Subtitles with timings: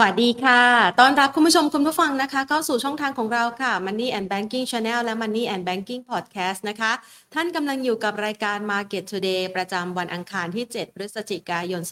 [0.00, 0.62] สวัสดีค่ะ
[1.00, 6.92] ต้อนรับคุณผู้ชมคุณผู้ฟังนะคะ เข้าสู่ช่องทางของเราค่ะ Money and Banking Channel และ Money and Banking Podcast นะคะ
[7.34, 11.82] ท่านกำลังอยู่กับรายการ Market Today ประจำวันอังคารที่ 7 พฤศจิกายน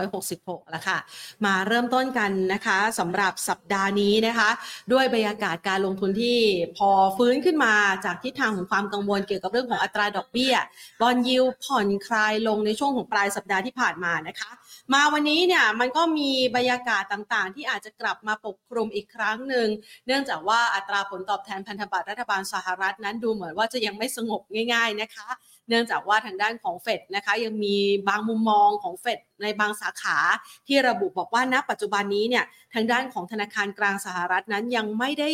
[0.00, 0.98] 2566แล้วค่ะ
[1.44, 4.50] มาเริ่มต้นกันนะคะสำหรับสัปดาห์นี้นะคะ
[4.92, 6.38] ด้วยบรรยากาศการลงทุนที่
[6.76, 10.54] พอฟื้นขึ้นมาจากทิศทางของความกังวลเกี่ยวกับเรื่องของอัตราดอกเบี้ย
[11.00, 14.50] บอลยิวผ่อนคลายลงในช่วงของปลายสัปดาห์ที่ผ่านมานะคะ
[14.94, 19.68] มาวันนี้เนี่ยมันก็มีบรรยากาศต่างๆ ที่อาจจะกลับมาปกคลุมอีกครั้งหนึ่ง
[20.06, 25.28] เนื่องจากว่าอัตราผลตอบแทนพันธบัตรรัฐบาลสหรัฐนั้นดูเหมือนว่าจะยังไม่สงบง่าย ๆนะคะ
[25.68, 27.76] เนื่องจากว่าทางด้านของเฟดนะคะยังมี
[28.08, 30.18] บางมุมมองของเฟดในบางสาขา
[30.66, 35.30] ที่ระบุบอกว่าณปัจจุบันนี้เนี่ยทางด้านของธนาคารกลางสหรัฐนั้นยังไม่ได้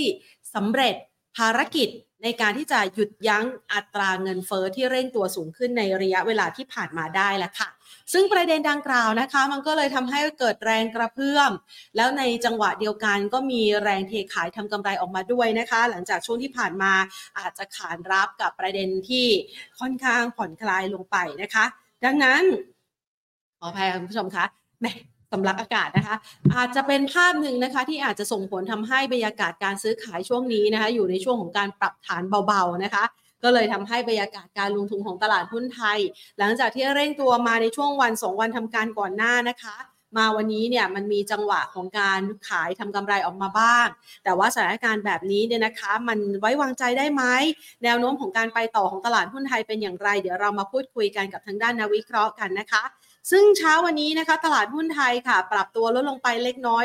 [0.55, 0.95] สำเร็จ
[1.37, 1.89] ภารกิจ
[2.23, 7.69] ในการที่จะหยุดยั้งอัตราเงินเฟอ้อที่เร่งตัวสูงขึ้นในระยะเวลาที่ผ่านมาได้แล้วค่ะ
[8.13, 11.51] ซึ่งประเด็นดังกล่าวนะคะ มันก็เลยทำให้เกิดแรงกระเพื่อม
[11.97, 16.93] แล้วในจังหวะเดียวกันก็มีแรงเทขายทำกำไรออกมาด้วยนะคะ หลังจากช่วงที่ผ่านมา
[17.39, 19.27] อาจจะขานรับกับประเด็นที่
[19.81, 21.65] ค่อนข้างผ่อนคลายลงไปนะคะ
[22.05, 22.43] ดังนั้น
[23.61, 24.45] ขออภัยคุณผู้ชมคะ
[24.83, 24.87] แม
[25.33, 26.17] สำลักอากาศนะคะ
[26.57, 33.05] อาจจะเป็นภาพหนึ่งนะคะที่อาจจะส่งผลทำให้บรรยากาศการซื้อขายช่วงนี้นะคะ อยู่ในช่วงของการปรับฐานเบาๆนะคะ
[33.45, 35.99] ก็เลยทำให้บรรยากาศการลงทุนของตลาดหุ้นไทย
[36.39, 39.77] หลังจากที่เร่งตัวมาในช่วงวันสองวันทำการก่อนหน้านะคะ
[40.19, 43.87] มาวันนี้เนี่ยมันมีจังหวะของการขายทำกำไรออกมาบ้าง
[44.25, 47.23] แต่ว่าสถานการณ์แบบนี้เนี่ยนะคะ มันไว้วางใจได้ไหม
[47.85, 52.83] แนวโน้มของการไปต่อของตลาดหุ้นไทยเป็นอย่างไร เดี๋ยวเรามาพูดคุยกันกับทางด้านนักวิเคราะห์กันนะคะ
[53.31, 56.85] ซึ่งเช้าวันนี้นะคะตลาดหุ้นไทยค่ะ ปรับตัวลดลงไปเล็กน้อย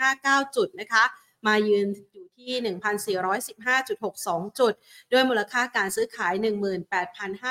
[0.00, 1.04] 1.59 จุดนะคะ
[1.46, 4.72] มายืนอยู่ ที่ 1,415.62 จุด
[5.12, 6.32] ด้วยมูลค่าการซื้อขาย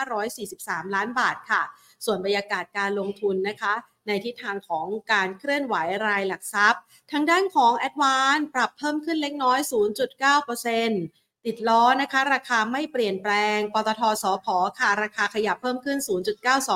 [0.10, 1.64] 18,543 ล้านบาทค่ะ
[2.06, 3.74] ส่วนบรรยากาศการลงทุนนะคะ
[4.08, 5.76] ในทิศทางของการเคลื่อนไหว
[6.08, 15.98] รายหลักทรัพย์ ทางด้านของ a d v a n c e ปรับเพิ่มขึ้นเล็กน้อย 0.9% ติดล้อนะคะ ราคาไม่เปลี่ยนแปลง ปตทสพอค่ะ ราคาขยับเพิ่มขึ้น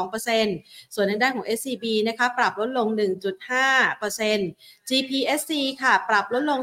[0.08, 2.88] 0.92%ส่วนในด้านของ SCB นะคะ ปรับลดลง
[3.70, 5.52] 1.5% GPSC
[5.82, 6.60] ค่ะ ปรับลดลง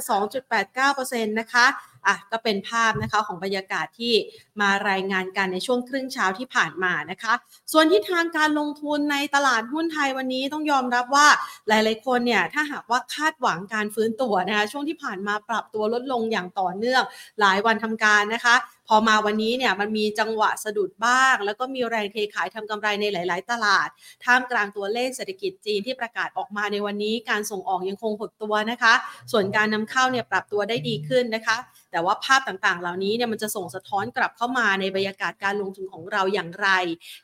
[0.63, 1.67] 2.89%นะคะ
[2.07, 4.15] อะก็เป็นภาพนะคะของบรรยากาศที่
[4.61, 7.33] มารายงานกันในช่วงครึ่งเช้าที่ผ่านมานะคะ
[7.73, 11.29] ส่วนทิศทางการลงทุนในตลาดหุ้นไทยวันนี้ต้องยอมรับว่า
[11.69, 17.03] หลาย ๆ คนเนี่ยถ้าหากว่าคาดหวังการฟื้นตัวนะคะช่วงที่ผ่านมาปรับตัวลดลงอย่างต่อเนื่อง
[17.41, 18.55] หลายวันทำการนะคะ
[18.89, 23.89] พอมาวันนี้เนี่ยมันมีจังหวะสะดุดบ้าง แล้วก็มีแรงเทขายทำกำไรในหลาย ๆ ตลาด
[24.25, 28.95] ท่ามกลางตัวเลขเศรษฐกิจจีนที่ประกาศออกมาในวันนี้ การส่งออกยังคงหดตัวนะคะ
[29.33, 31.57] ส่วนการนำเข้าเนี่ยปรับตัวได้ดีขึ้นนะคะ
[31.93, 36.69] แต่ว่าภาพต่างๆ เหล่านี้เนี่ยมันจะส่งสะท้อนกลับเข้ามาในบรรยากาศการลงทุนของเราอย่างไร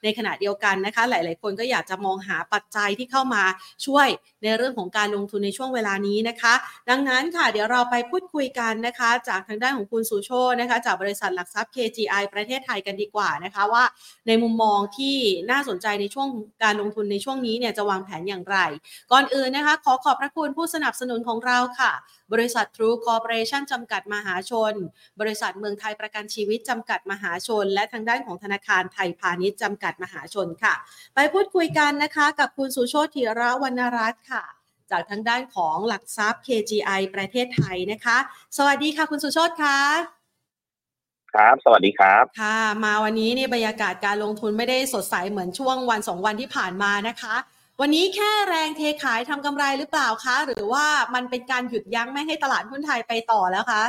[0.03, 3.43] ในขณะเดียวกันนะคะ หลาย ๆ คนก็อยากจะมองหาปัจจัยที่เข้ามา
[3.87, 4.09] ช่วย
[4.43, 6.55] ในเรื่องของการลงทุนในช่วงเวลานี้นะคะ
[6.91, 13.85] ดังนั้นค่ะเดี๋ยวเราไปพูดคุยกันนะคะ จากทางด้านของคุณสุโชนะคะจากบริษัทหลักทรัพย์ KGI ประเทศไทยกันดีกว่านะคะว่า
[14.27, 15.17] ในมุมมองที่
[15.51, 16.29] น่าสนใจในช่วง
[16.65, 18.57] การลงทุนในช่วงนี้เนี่ยจะวางแผนอย่างไร
[19.13, 21.93] ก่อนอื่นนะคะ ขอขอบพระคุณผู้สนับสนุนของเราค่ะ
[22.33, 24.75] บริษัท True Corporation จำกัดมหาชน
[25.21, 30.75] บริษัทเมืองไทยประกันชีวิตจำกัดมหาชน และทางด้านของธนาคารไทยพาณิชย์จำกัดมหาชนค่ะ
[31.15, 34.45] ไปพูดคุยกันนะคะกับคุณสุโชติระวรรณรัตน์ค่ะ
[34.91, 38.19] จากทางด้านของหลักทรัพย์ KGI ประเทศไทยนะคะ
[38.57, 40.20] สวัสดีค่ะคุณสุโชติค่ะ
[41.35, 47.35] ครับ สวัสดีครับ ค่ะ มาวันนี้นี่บรรยากาศการลงทุนไม่ได้สดใสเหมือนช่วงวันสองวันที่ผ่านมานะคะ
[47.81, 53.83] วันนี้แค่แรงเทขายทำกำไรหรือเปล่าคะ หรือว่ามันเป็นการหยุดยั้งไม่ให้ตลาดหุ้นไทยไปต่อแล้วคะ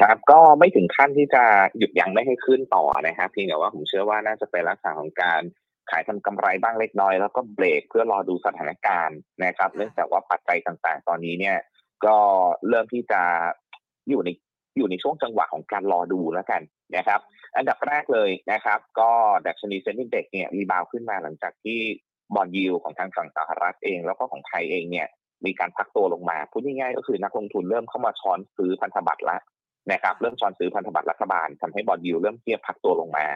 [0.00, 1.44] ครับก็ไม่ถึงขั้นที่จะ
[1.78, 5.42] หยุดยั้งไม่ให้ขึ้นต่อนะครับเพียงแต่ว่าผมเชื่อว่าน่าจะเป็นลักษณะของการ
[5.90, 11.56] ขายทำกำไรบ้างเล็กน้อยแล้วก็เบรกเพื่อรอดูสถานการณ์นะครับ เนื่องจากว่าปัจจัยต่างๆ ตอนนี้เนี่ย
[12.04, 12.16] ก็
[12.68, 13.22] เริ่มที่จะ
[14.08, 14.30] อยู่ใน
[14.76, 16.62] อยู่ในช่วงจังหวะของการรอดูแล้วกัน
[16.96, 17.20] นะครับ
[17.56, 19.10] อันดับแรกเลยนะครับ ก็
[19.46, 21.80] ดัชนี SET Index เนี่ย rebound ขึ้นมาหลังจากที่
[22.34, 25.06] bond yield ของทางฝั่งสหรัฐเอง แล้วก็ของไทยเองเนี่ย
[25.44, 29.36] มีการพักตัวลงมาพูดง่ายๆก็คือนักลงทุนเริ่มเข้ามาช้อนซื้อพันธบัตรละ
[29.92, 33.26] นะครับ เริ่มช้อนซื้อพันธบัตรรัฐบาลทำให้ bond yield เริ่มเทียบพักตัวลงมา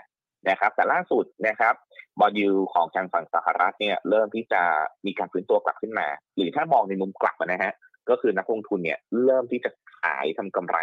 [0.49, 1.75] นะครับ แต่ล่าสุดนะครับ
[2.21, 4.63] bond yield ของทางฝั่งสหรัฐเนี่ยเริ่มที่จะ
[5.07, 7.73] มีการฟื้นตัวกลับขึ้นมา หรือถ้ามองในมุมกลับนะฮะ
[8.11, 10.77] ก็คือนักลงทุนเนี่ยเริ่มที่จะขายทำกำไร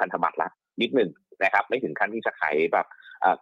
[0.00, 0.48] พันธบัตรละ
[0.80, 1.10] นิดหนึ่ง
[1.44, 2.86] นะครับ ไม่ถึงขั้นที่จะขายแบบ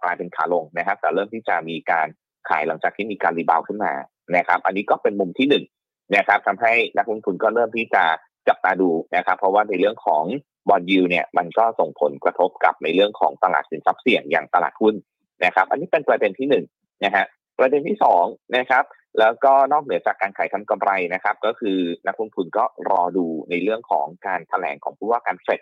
[0.03, 2.07] กลายเป็นขาลงนะครับ แต่เริ่มที่จะมีการ
[2.49, 3.93] ขายหลังจากที่มีการ rebound ขึ้นมา
[4.37, 5.65] นะครับ อันนี้ก็เป็นมุมที่หนึ่ง
[6.17, 8.05] นะครับทำให้นักลงทุนก็เริ่มที่จะ
[8.49, 10.25] จับตาดูนะครับ เพราะว่าในเรื่องของ
[10.69, 14.95] bond yield เนี่ยมันก็ส่งผลกระทบกับในเรื่องของตลาดสินทรัพย์เสี่ยงอย่างตลาดหุ้น
[15.45, 16.65] นะครับ อันนี้เป็นประเด็นที่หนึ่ง
[17.05, 17.25] นะฮะ
[17.59, 18.25] ประเด็นที่สอง
[18.57, 18.85] นะครับ
[19.21, 25.61] แล้วก็นอกเหนือจากการขายทำกำไรนะครับ ก็คือนักลงทุนก็รอดูในเรื่องของการแถลงของผู้ว่าการเฟด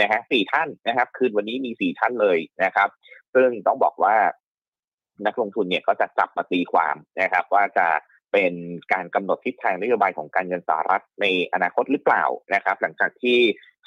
[0.00, 2.88] นะฮะสี่ท่านนะครับ คืนวันนี้มีสี่ท่านเลยนะครับ
[3.34, 4.16] ซึ่งต้องบอกว่า
[5.26, 7.86] นักลงทุนเนี่ยก็จะจับมาตีความนะครับ ว่าจะ
[8.32, 8.52] เป็น
[8.92, 12.24] การกำหนดทิศทางนโยบายของการเงินสหรัฐในอนาคตหรือเปล่า
[12.54, 13.38] นะครับ หลังจากที่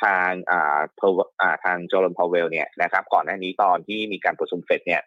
[0.04, 0.80] ทางอ่า
[1.42, 5.01] อาทางโจลนพาวเวลเนี่ยนะครับ ก่อนหน้านี้ตอนที่มีการประชุมเฟดเนี่ย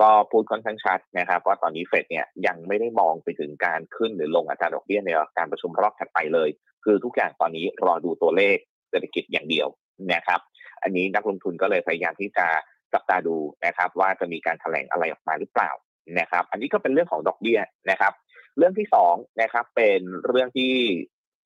[0.00, 6.48] ก็พูดค่อนข้างชัดนะครับว่าตอนนี้เฟดเนี่ยยังไม่ได้มองไปถึงการขึ้นหรือลงอัตราดอกเบี้ยในการประชุมรอบถัดไปเลย
[6.84, 8.56] คือทุกอย่างตอนนี้รอดูตัวเลข
[8.90, 9.68] เศรษฐกิจอย่างเดียว
[10.12, 10.40] นะครับ
[10.82, 12.46] อันนี้นักลงทุนก็เลยพยายามที่จะ
[12.92, 13.36] จับตาดู
[13.66, 15.70] นะครับ ว่าจะมีการแถลงอะไรออกมาหรือเปล่า
[16.18, 17.60] นะครับ อันนี้ก็เป็นเรื่องของดอกเบี้ย
[17.90, 18.12] นะครับ
[18.58, 20.72] เรื่องที่สองนะครับ เป็นเรื่องที่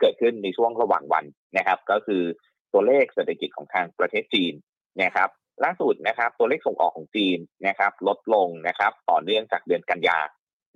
[0.00, 1.24] เกิดขึ้นในช่วงระหว่างวัน
[1.56, 2.22] นะครับ ก็คือ
[2.72, 4.54] ตัวเลขเศรษฐกิจของทางประเทศจีน
[5.02, 5.28] นะครับ
[5.64, 10.18] ล่าสุดนะครับ ตัวเลขส่งออกของจีนนะครับ ลดลงนะครับ ต่อเนื่องจากเดือนกันยา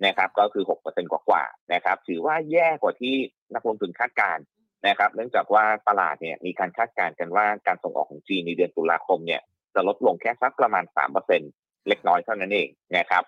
[0.05, 3.15] นะครับ ก็คือหกเปอร์เซ็นกว่าๆนะครับ ถือว่าแย่กว่าที่
[3.53, 4.37] นักลงทุนคาดการ
[4.87, 9.41] นะครับ เนื่องจากว่าตลาดเนี่ยมีการคาดการณ์กันว่าการส่งออกของจีนในเดือนตุลาคมเนี่ย
[9.73, 11.41] จะลดลงแค่สักประมาณสามเปอร์เซ็น
[11.87, 12.67] เล็กน้อยเท่านั้นเอง
[12.97, 13.23] นะครับ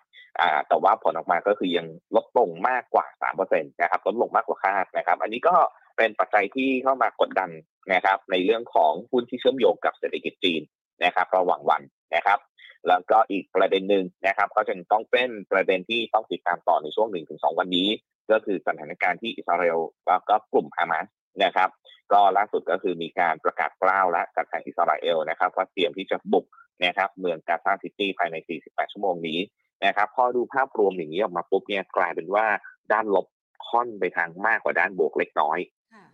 [0.68, 5.56] แต่ว่าผลออกมาก็คือยังลดลงมากกว่าสามเปอร์เซ็นต์นะครับลดลงมากกว่าคาดนะครับ อันนี้ก็
[5.98, 7.50] เป็นปัจจัยที่เข้ามากดดัน
[7.94, 10.62] นะครับ ในเรื่องของหุ้นที่เชื่อมโยงกับเศรษฐกิจจีน
[11.04, 11.82] นะครับ ระหว่างวัน
[12.16, 12.40] นะครับ
[12.88, 17.88] แล้วก็อีกประเด็นหนึ่งนะครับ ก็จะต้องเป็นประเด็นที่ต้องติดตามต่อในช่วงหนึ่งถึงสองวันนี้
[18.32, 21.06] ก็คือสถานการณ์ที่อิสราเอลแล้วก็กลุ่มฮามาส
[21.44, 21.70] นะครับ
[22.14, 26.46] ก็ล่าสุดก็คือมีการประกาศกร้าวละกับทางอิสราเอลนะครับว่าเตรียมที่จะบุก
[26.86, 28.36] นะครับเมืองกาซาซิตี้ภายใน
[28.66, 29.40] 48 ชั่วโมงนี้
[29.86, 32.46] นะครับพอดูภาพรวมอย่างนี้ออกมาปุ๊บเนี่ยกลายเป็นว่า
[32.92, 33.28] ด้านลบ
[33.68, 35.60] ค่อนไปทางมากกว่าด้านบวกเล็กน้อย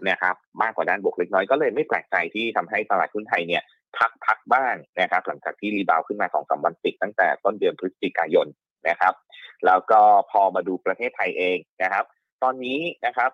[0.10, 3.64] นะครับมากกว่าด้านบวกเล็กน้อยก็เลยไม่แปลกใจที่ทำให้ตลาดหุ้นไทยเนี่ย
[3.98, 8.48] พักพักบ้างนะครับ หลังจากที่รีบาวขึ้นมาสองสามวันติดตั้งแต่ต้นเดือนพฤศจิกายน
[8.88, 9.14] นะครับ
[9.66, 10.02] แล้วก็
[10.32, 12.06] พอมาดูประเทศไทยเองนะครับ
[12.44, 13.32] ตอนนี้นะครับ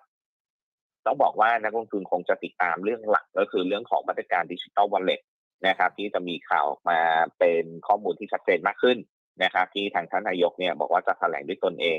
[1.06, 5.20] ต้องบอกว่านักลงทุนคงจะติดตามเรื่องหลักก็คือเรื่องของมาตรการดิจิทัลวอลเล็ต
[5.66, 7.00] นะครับ ที่จะมีข่าวออกมา
[7.38, 8.98] เป็นข้อมูลที่ชัดเจนมากขึ้น
[9.44, 11.98] นะครับ ที่ทางท่านนายกเนี่ยบอกว่าจะแถลงด้วยตนเอง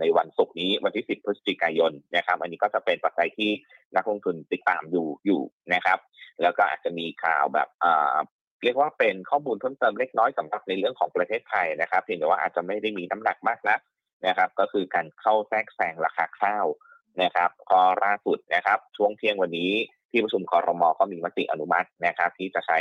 [0.00, 3.50] ในวันศุกร์นี้วันที่ 10 พฤศจิกายนนะครับ อันนี้ก็จะเป็นปัจจัยที่
[3.96, 5.42] นักลงทุนติดตามอยู่อยู่
[5.74, 5.98] นะครับ
[6.42, 7.68] แล้วก็อาจจะมีข่าวแบบ
[8.64, 13.78] เรียกว่าเป็นข้อมูลเพิ่มเติมเล็กน้อยสำหรับในเรื่องของประเทศไทยนะครับเพียงแต่ว่าอาจจะไม่ได้มีน้ำหนักมากนะ
[14.26, 16.66] นะครับ ก็คือการเข้าแทรกแซงราคาข้าว
[17.22, 19.70] นะครับก็ล่าสุดนะครับ ช่วงเที่ยงวันนี้
[20.10, 22.78] ที่ประชุมคอรมอก็มีมติอนุมัตินะครับ ที่จะใช้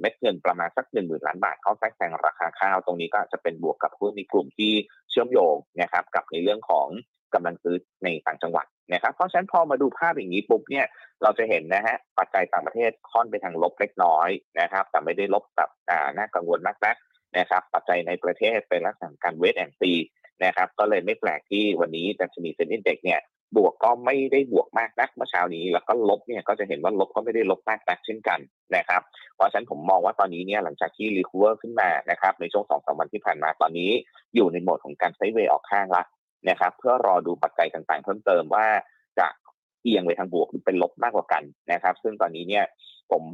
[0.00, 4.72] เม็ดเงินประมาณสักหนึ่งหมื่นล้านบาทเข้าแทรกแซงราคาข้าว ตรงนี้ก็จะเป็นบวกกับหุ้นในกลุ่มที่
[5.10, 6.88] เชื่อมโยงนะครับ กับในเรื่องของ
[7.34, 10.86] กำลังซื้อในต่างจังหวัดนะครับ เพราะฉะนั้นพอมาดูภาพอย่างนี้ปุ๊บเนี่ย
[11.22, 14.28] เราจะเห็นนะฮะปัจจัยต่างประเทศค่อนไปทางลบเล็กน้อย
[14.60, 15.70] นะครับ แต่ไม่ได้ลบแบบ
[16.16, 16.96] น่ากังวลมากนัก
[17.38, 19.92] นะครับ ปัจจัยในประเทศเป็นลักษณะการเวทแอนซี
[20.44, 23.20] นะครับ ก็เลยไม่แปลกที่วันนี้ดัชนีเซ็นดิ้งเด็กเนี่ย
[23.56, 28.38] บวกก็ไม่ได้บวกมากนักเมื่อเช้านี้ แล้วก็ลบเนี่ยก็จะเห็นว่าลบก็ไม่ได้ลบมากนักเช่นกัน
[28.76, 29.02] นะครับ
[29.36, 33.90] เพราะฉะนั้นผมมองว่าตอนนี้เนี่ยหลังจากที่ recover ขึ้นมานะครับในช่วงสองสามวันที่ผ่านมาตอนนี้
[34.34, 36.02] อยู่ในโหมดของการ sideway ออกข้างละ
[36.48, 38.66] นะครับ เพื่อรอดูปัจจัยต่างๆ เพิ่มเติมว่า
[39.18, 39.26] จะ
[39.82, 42.64] เอียงไปทางบวกหรือเป็นลบมากกว่ากันนะครับ ซึ่งตอนนี้เนี่ย
[43.10, 43.24] ผม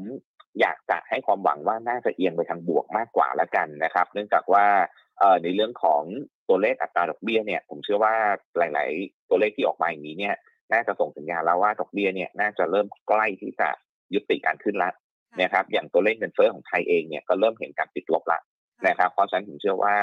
[0.60, 4.66] อยากจะให้ความหวังว่าน่าจะเอียงไปทางบวกมากกว่าแล้วกันนะครับ เนื่องจากว่า
[5.42, 6.02] ในเรื่องของ
[6.48, 8.14] ตัวเลขอัตราดอกเบี้ยเนี่ยผมเชื่อว่า
[8.58, 10.34] หลาย ๆ ตัวเลขที่ออกมาอย่างนี้เนี่ย
[10.72, 13.68] น่าจะส่งสัญญาณแล้วว่าดอกเบี้ยเนี่ยน่าจะเริ่มใกล้ที่จะ
[14.14, 14.92] ยุติการขึ้นแล้ว
[15.42, 18.42] นะครับอย่างตัวเลขเงินเฟ้อของไทยเองเนี่ยก็เริ่มเห็นการติดลบแล้ว
[18.88, 19.94] นะครับเพราะฉะนั้นผมเชื่อว่า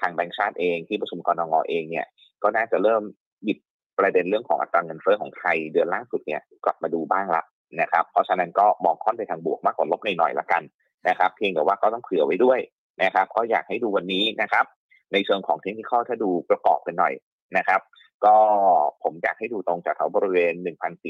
[0.00, 2.06] ทางแบงก์ชาติเองที่ประชุมกรงงเองเนี่ย
[2.42, 3.02] ก็น่าจะเริ่ม
[3.44, 3.58] หยิบ
[3.98, 7.42] ประเด็นเรื่องของอัตราเงินเฟ้อของไทยเดือนล่าสุดเนี่ยกลับมาดูบ้างละ
[7.80, 10.62] นะครับเพราะฉะนั้นก็มองค่อนไปทางบวกมากกว่าลบหน่อยๆละกัน
[11.08, 12.58] นะครับ เพียงแต่ว่าก็ต้องเผื่อไว้ด้วย
[13.02, 14.64] นะครับ ก็อยากให้ดูวันนี้นะครับ
[15.12, 17.14] ในเชิงของเทคนิคถ้าดูประกอบกันหน่อย
[17.56, 17.80] นะครับ
[18.24, 18.36] ก็
[19.02, 20.52] ผมอยากให้ดูตรงจากแถวบริเวณ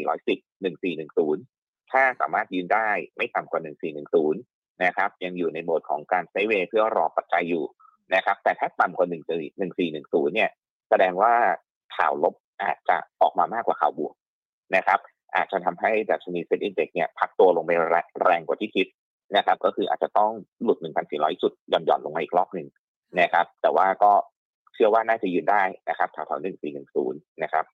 [0.08, 3.60] 1,410 1410 ถ้าสามารถยืนได้ไม่ต่ำกว่า
[4.22, 7.64] 1410 นะครับ ยังอยู่ในโหมดของการไซเวย์เพื่อรอปัจจัยอยู่
[8.14, 10.50] นะครับ แต่ถ้าต่ำกว่า 1410 เนี่ย
[10.88, 11.32] แสดงว่า
[11.96, 14.14] ข่าวลบอาจจะออกมามากกว่าข่าวบวก
[14.76, 15.00] นะครับ
[15.34, 17.72] อาจจะทำให้ดัชนีเซ็นอินเด็กเนี่ยพักตัวลงไป
[18.24, 18.86] แรงกว่าที่คิด
[19.36, 20.30] นะครับ ก็คืออาจจะต้อง
[20.62, 20.78] หลุด
[21.10, 22.68] 1,400 จุดหย่อนๆลงมาอีกรอบหนึ่ง
[23.20, 24.12] นะครับ แต่ว่าก็
[24.74, 27.64] เชื่อว่าน่าจะยืนได้นะครับแถวๆหนึ่งสี่หนึ่งศูนย์นะครับ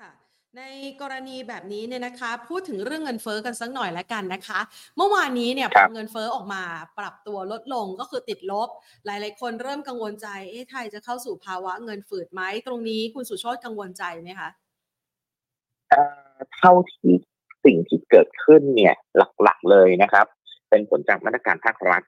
[0.00, 0.10] ค่ะ
[0.56, 0.62] ใน
[1.00, 4.60] กรณีแบบนี้เนี่ยนะคะ พูดถึงเรื่องเงินเฟอ้อกันสักหน่อยแล้วกันนะคะ
[4.96, 6.62] เมื่อวานนี้เนี่ยพอเงินเฟอ้อออกมา
[6.98, 8.68] ปรับตัวลดลงก็คือติดลบ
[9.06, 14.48] หลายๆ คนเริ่มกังวลใจเอ๊ะไทยจะเข้าสู่ภาวะเงินฝืดไหมตรงนี้คุณสุชาติกังวลใจไหมคะ
[16.56, 17.14] เท่าที่
[17.64, 18.94] สิ่งที่เกิดขึ้นเนี่ย
[19.42, 20.26] หลักๆเลยนะครับ
[20.72, 22.02] เป็นผลจากมาตรการภาครัฐ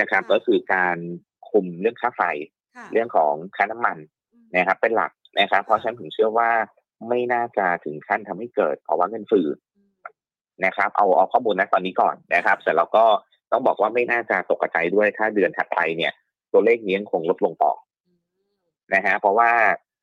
[0.00, 0.96] นะครับ ก็คือการ
[1.50, 2.22] คุมเรื่องค่าไฟ
[2.92, 3.96] เรื่องของค่าน้ำมัน
[4.56, 6.50] นะครับ เป็นหลักนะครับ เพราะฉะนั้นผมเชื่อว่า
[7.08, 9.56] ไม่น่าจะถึงขั้นทำให้เกิดภาวะเงินฝืด
[10.64, 13.04] นะครับ เอาเอาข้อมูลณตอนนี้ก่อนนะครับเสร็จแล้วก็
[13.52, 16.12] ต้องบอกว่าไม่น่าจะตกใจด้วยถ้าเดือนถัดไปเนี่ย
[16.52, 17.72] ตัวเลขนี้ยังคงลดลงต่อ
[18.94, 19.50] นะฮะเพราะว่า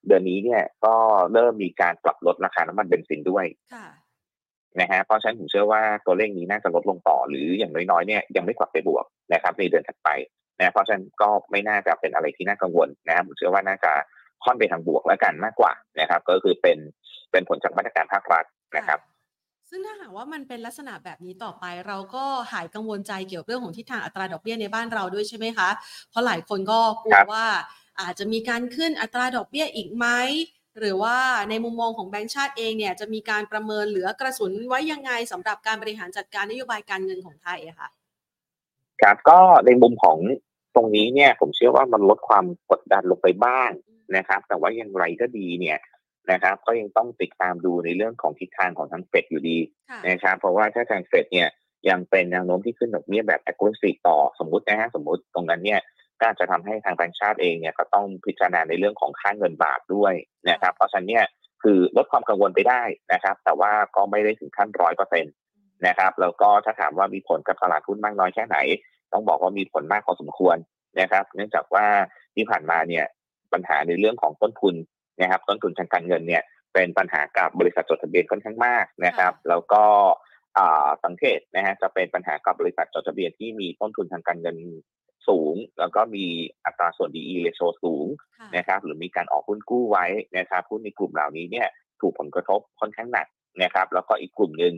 [0.08, 0.96] เดือนนี้เนี่ยก็
[1.34, 3.86] เริ่มมีการปรับลดราคาน้ำมันเบนซินด้วยค่ะ
[4.80, 10.10] นะฮะเพราะฉะนั้นผมเชื่อว่าตัวเลขนี้น่าจะลดลงต่อ หรืออย่างน้อยๆเนี่ยยังไม่กลับไปบวกนะครับในเดือนถัดไป
[10.60, 13.92] นะเพราะฉะนั้นก็ไม่น่าจะเป็นอะไรที่น่ากังวลนะครับผมเชื่อว่าน่าจะ
[14.44, 16.78] ค่อนไปทางบวกแล้วกันมากกว่านะครับ ก็คือเป็น
[17.32, 18.46] เป็นผลจากมาตรการภาครัฐ
[18.78, 19.00] นะครับ
[19.70, 22.24] ซึ่งถ้าหากว่ามันเป็นลักษณะแบบนี้ต่อไป เราก็
[22.54, 25.70] หายกังวลใจเกี่ยวกับเรื่องของทิศทางอัตราดอกเบี้ยในบ้านเราด้วยใช่ไหมคะ
[26.10, 27.48] เพราะหลายคนก็กลัวครับว่า
[28.01, 30.08] อาจจะมีการขึ้นอัตราดอกเบี้ยอีกไหม
[30.80, 31.18] หรือว่า
[31.50, 37.90] ในมุมมองของแบงก์ชาติเองเนี่ยจะมีการประเมินเหลือกระสุนไว้ยังไงสำหรับการบริหารจัดการนโยบายการเงินของไทยอะค่ะ
[39.01, 40.18] ครับก็ในมุมของ
[40.75, 43.70] ตรงนี้เนี่ยผมเชื่อว่ามันลดความกดดันลงไปบ้าง
[44.18, 45.80] นะครับ แต่ว่าอย่างไรก็ดีเนี่ย
[46.32, 49.58] นะครับ ก็ยังต้องติดตามดูในเรื่องของทิศทางของทางเฟดอยู่ดี
[50.10, 51.50] นะครับ เพราะว่าถ้าทางเฟดเนี่ย
[51.90, 55.80] ยังเป็นแนวโน้มที่ขึ้นดอกเบี้ยแบบ aggressive ต่อสมมตินะฮะสมมติตรงนั้นเนี่ย
[56.22, 60.13] ก็อาจจะทำให้ทางแบงก์ชาติเองเนี่ยก็ต้องพิจารณาในเรื่องของค่าเงินบาทด้วย
[60.50, 61.25] นะครับเพราะฉะนั้นเนี่ย
[61.63, 62.82] คือลดความกังวลไปได้
[63.13, 65.34] นะครับ แต่ว่าก็ไม่ได้ถึงขั้นร้อยเปอร์เซ็นต์
[65.88, 68.58] นะครับแล้วก็ถ้าถามว่ามีผลกับตลาดหุ้นมากน้อยแค่ไหน
[69.13, 70.58] ต้องบอกว่ามีผลมากพอสมควร
[71.00, 71.86] นะครับ เนื่องจากว่า
[72.36, 73.06] ที่ผ่านมาเนี่ย
[73.54, 74.75] ปัญหาในเรื่องของต้นทุน
[75.22, 79.84] นะครับ ต้นทุนทางการเงินเนี่ยเป็นปัญหากับบริษัทจดทะเบียนค่อนข้างมากนะครับ แล้วก็
[81.04, 84.56] สังเกตนะฮะจะเป็นปัญหากับบริษัทจดทะเบียนที่มีต้นทุนทางการเงิน
[85.28, 86.25] สูง แล้วก็มี
[86.66, 88.08] อัตราส่วน DE ratio สูง
[88.40, 90.06] ค่ะนะครับ หรือมีการออกหุ้นกู้ไว้
[90.38, 91.68] นะครับหุ้นในกลุ่มเหล่านี้เนี่ย
[92.01, 93.28] ถูกผลกระทบค่อนข้างหนัก
[93.63, 94.74] นะครับ แล้วก็อีกกลุ่มหนึ่ง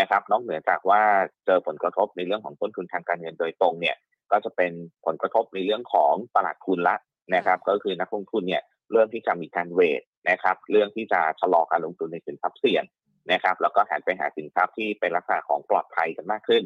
[0.00, 1.02] นะครับ นอกเหนือจากว่า
[1.46, 3.96] เจอผลกระทบในเรื่องของต้นทุนทางการเงินโดยตรงเนี่ย
[4.32, 4.72] ก็จะเป็น
[5.06, 6.96] ผลกระทบในเรื่องของตลาดทุนละ
[7.34, 12.84] นะครับ ก็คือนักลงทุนเนี่ยเริ่มที่จะมีการเวทนะครับ เรื่องที่จะชะลอการลงทุนในสินทรัพย์เสี่ยง
[13.32, 16.62] นะครับ แล้วก็หันไปหาสินทรัพย์ที่เป็นลักษณะของปลอดภัยกันมากขึ้น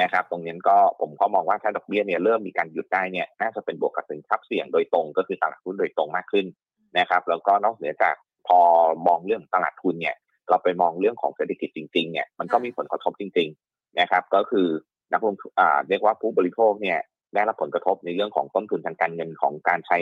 [0.00, 6.46] นะครับตรงนี้ก็ผมก็มองว่าถ้าดอกเบี้ยเนี่ยเริ่มมีการหยุดได้เนี่ยน่าจะเป็นบวกกับสินทรัพย์เสี่ยงโดยตรงก็คือตลาดหุ้นโดยตรงมากขึ้น
[6.98, 8.14] นะครับแล้วก็นอกเหนือจาก
[8.46, 8.60] พอ
[9.06, 10.16] มองเรื่องตลาดทุนเนี่ย
[10.48, 14.66] เราไปมองเรื่องของเศรษฐกิจจริงๆเนี่ยมันก็มีผลกระทบจริง ๆนะครับ ก็คือ
[15.12, 16.98] นักลงทุนอ่าเรียกว่าผู้บริโภคเนี่ย
[17.34, 19.98] ได้รับผลกระทบในเรื่องของต้นทุนทางการเงินของการใช้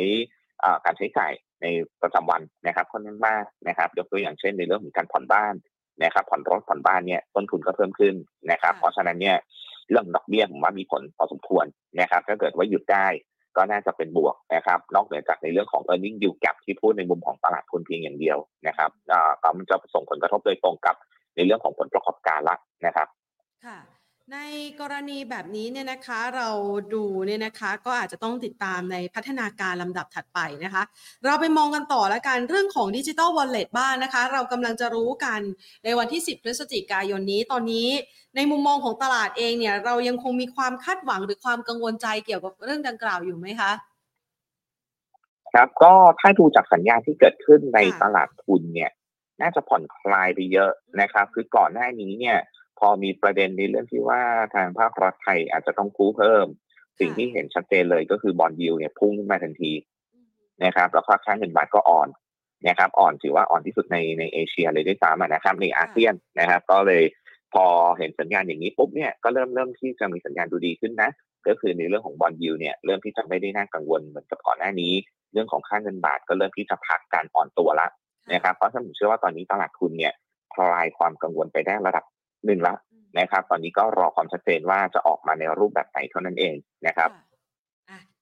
[0.62, 1.32] อ่าการใช้จ่าย
[1.62, 1.66] ใน
[2.02, 5.54] ประจำวันนะครับค่อนข้างมากนะครับ ยกตัวอย่างเช่นในเรื่องของการผ่อนบ้าน
[6.04, 8.14] นะครับผ่อนรถผ่อนบ้านเนี่ยต้นทุนก็เพิ่มขึ้น
[8.50, 9.36] นะครับค่ะเพราะฉะนั้นเนี่ย
[9.90, 11.66] เรื่องดอกเบี้ยผมว่ามีผลพอสมควร
[12.00, 13.06] นะครับถ้าเกิดว่าหยุดได้
[13.56, 20.96] ก็น่าจะเป็นบวกนะครับ นอกเหนือจากในเรื่องของ e a r n i n g yield gap ที่พูดในมุมของตลาดทุนเพียงอย่างเดียวนะครับอ่าก็มันจะส่งผลกระทบโดยตรงกับ
[21.36, 22.56] ในเรื่องของผลประกอบการละ
[22.86, 23.08] นะครับ
[23.64, 23.78] ค่ะ
[24.36, 24.40] ใน
[24.80, 26.48] กรณีแบบนี้เนี่ยนะคะเรา
[26.94, 30.82] ดูเนี่ยนะคะก็อาจจะต้องติดตามในพัฒนาการลำดับถัดไปนะคะ
[31.24, 35.40] เราไปมองกันต่อแล้วกันเรื่องของดิจิ t a ลวอลเล็ตบ้างนะคะ เรากำลังจะรู้กัน
[35.84, 37.88] ในวันที่ 10 พฤศจิกายนนี้ตอนนี้
[38.36, 43.72] ในมุมมองของตลาดเองเนี่ยเรายังคงมีความคาดหวังหรือความกังวลใจเกี่ยวกับเรื่องดังกล่าวอยู่ไหมคะ
[45.52, 48.90] ครับก็ถ้าดูจากสัญญาณที่เกิดขึ้นในค่ะตลาดทุนเนี่ย
[49.40, 50.70] น่าจะผ่อนคลายไปเยอะ
[51.00, 52.38] นะครับ คือก่อนหน้านี้เนี่ย
[52.80, 54.20] พอมีประเด็นในเรื่องที่ว่า
[54.54, 56.46] ทางภาครัฐไทยอาจจะต้องกู้เพิ่ม
[57.00, 59.72] สิ่งที่เห็นชัดเจนเลยก็คือบอลยิวเนี่ยพุ่งขึ้นมาทันที
[60.64, 62.08] นะครับแล้วก็ค่าเงินบาทก็อ่อน
[62.68, 67.02] นะครับอ่อนถือว่าอ่อนที่สุดในในเอเชียเลยด้วยซ้ำนะครับในอาเซียนนะครับ ก็เลย
[67.54, 67.64] พอ
[67.98, 71.10] เห็นสัญญาณอย่างนี้ปุ๊บเนี่ยก็เริ่มเริ่มที่จะมีสัญญาณดูดีขึ้นนะ
[71.48, 74.92] ก็คือในเรื่องของบอลยูเนี่ยเริ่มที่จะไม่ได้น่ากังวลเหมือนกับก่อนหน้านี้
[75.32, 77.86] เรื่องของค่าเงินบาทก็เริ่มที่จะพักการอ่อนตัวละ
[78.32, 80.14] นะครับเพราะฉะนั้นผมเชื่อว่าตอนนี้ตลาดทุนเนี่ย
[80.54, 82.04] คลายความกังวลไปได้ระดับ
[82.46, 82.74] หนึ่งละ
[83.18, 86.54] นะครับ ตอนนี้ก็รอความชัดเจนว่าจะออกมาในรูปแบบไหนเท่านั้นเอง
[86.86, 87.29] นะครับค่ะอะ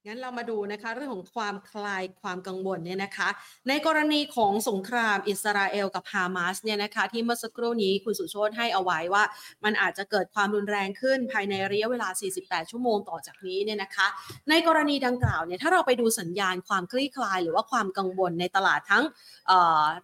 [0.09, 3.29] งั้นเรามาดูนะคะเรื่องของความคลายความกังวลเนี่ยนะคะ
[3.69, 9.25] ในกรณีของสงครามอิสราเอลกับฮามาสเนี่ยนะคะ ที่เมื่อสักครู่นี้คุณสุโชตให้เอาไว้ว่า
[9.65, 12.09] มันอาจจะเกิดความรุนแรงขึ้นภายในระยะเวลา
[12.41, 14.07] 48 ชั่วโมงต่อจากนี้เนี่ยนะคะ
[14.51, 19.05] ในกรณีดังกล่าวเนี่ยถ้าเราไปดูสัญญาณความคลี่คลาย หรือว่าความกังวลในตลาดทั้ง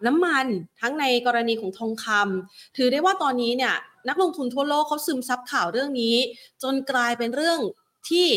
[0.06, 0.46] น้ำมัน
[0.80, 3.74] ทั้งในกรณีของทองคำถือได้ว่าตอนนี้เนี่ย
[4.08, 6.16] นักลงทุนทั่วโลกเขาซึมซับข่าวเรื่องนี้
[6.62, 7.58] จนกลายเป็นเรื่อง
[8.10, 8.28] ที่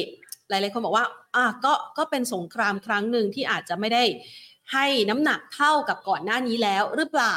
[0.50, 4.04] หลายๆคนบอกว่าอะก็ก็เป็นสงครามครั้งหนึ่งที่อาจจะไม่ได้
[4.74, 7.36] ให้น้ำหนักเท่ากับก่อนหน้านี้แล้วหรือเปล่า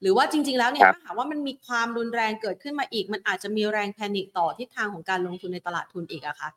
[0.00, 6.48] หรือว่าจริง ๆ แล้วเนี่ยครับถ้าหากว่ามันมีความรุนแรงเกิดขึ้นมาอีก มันอาจจะมีแรงแพนิคต่อทิศทางของการลงทุนในตลาดทุนอีกอะคะ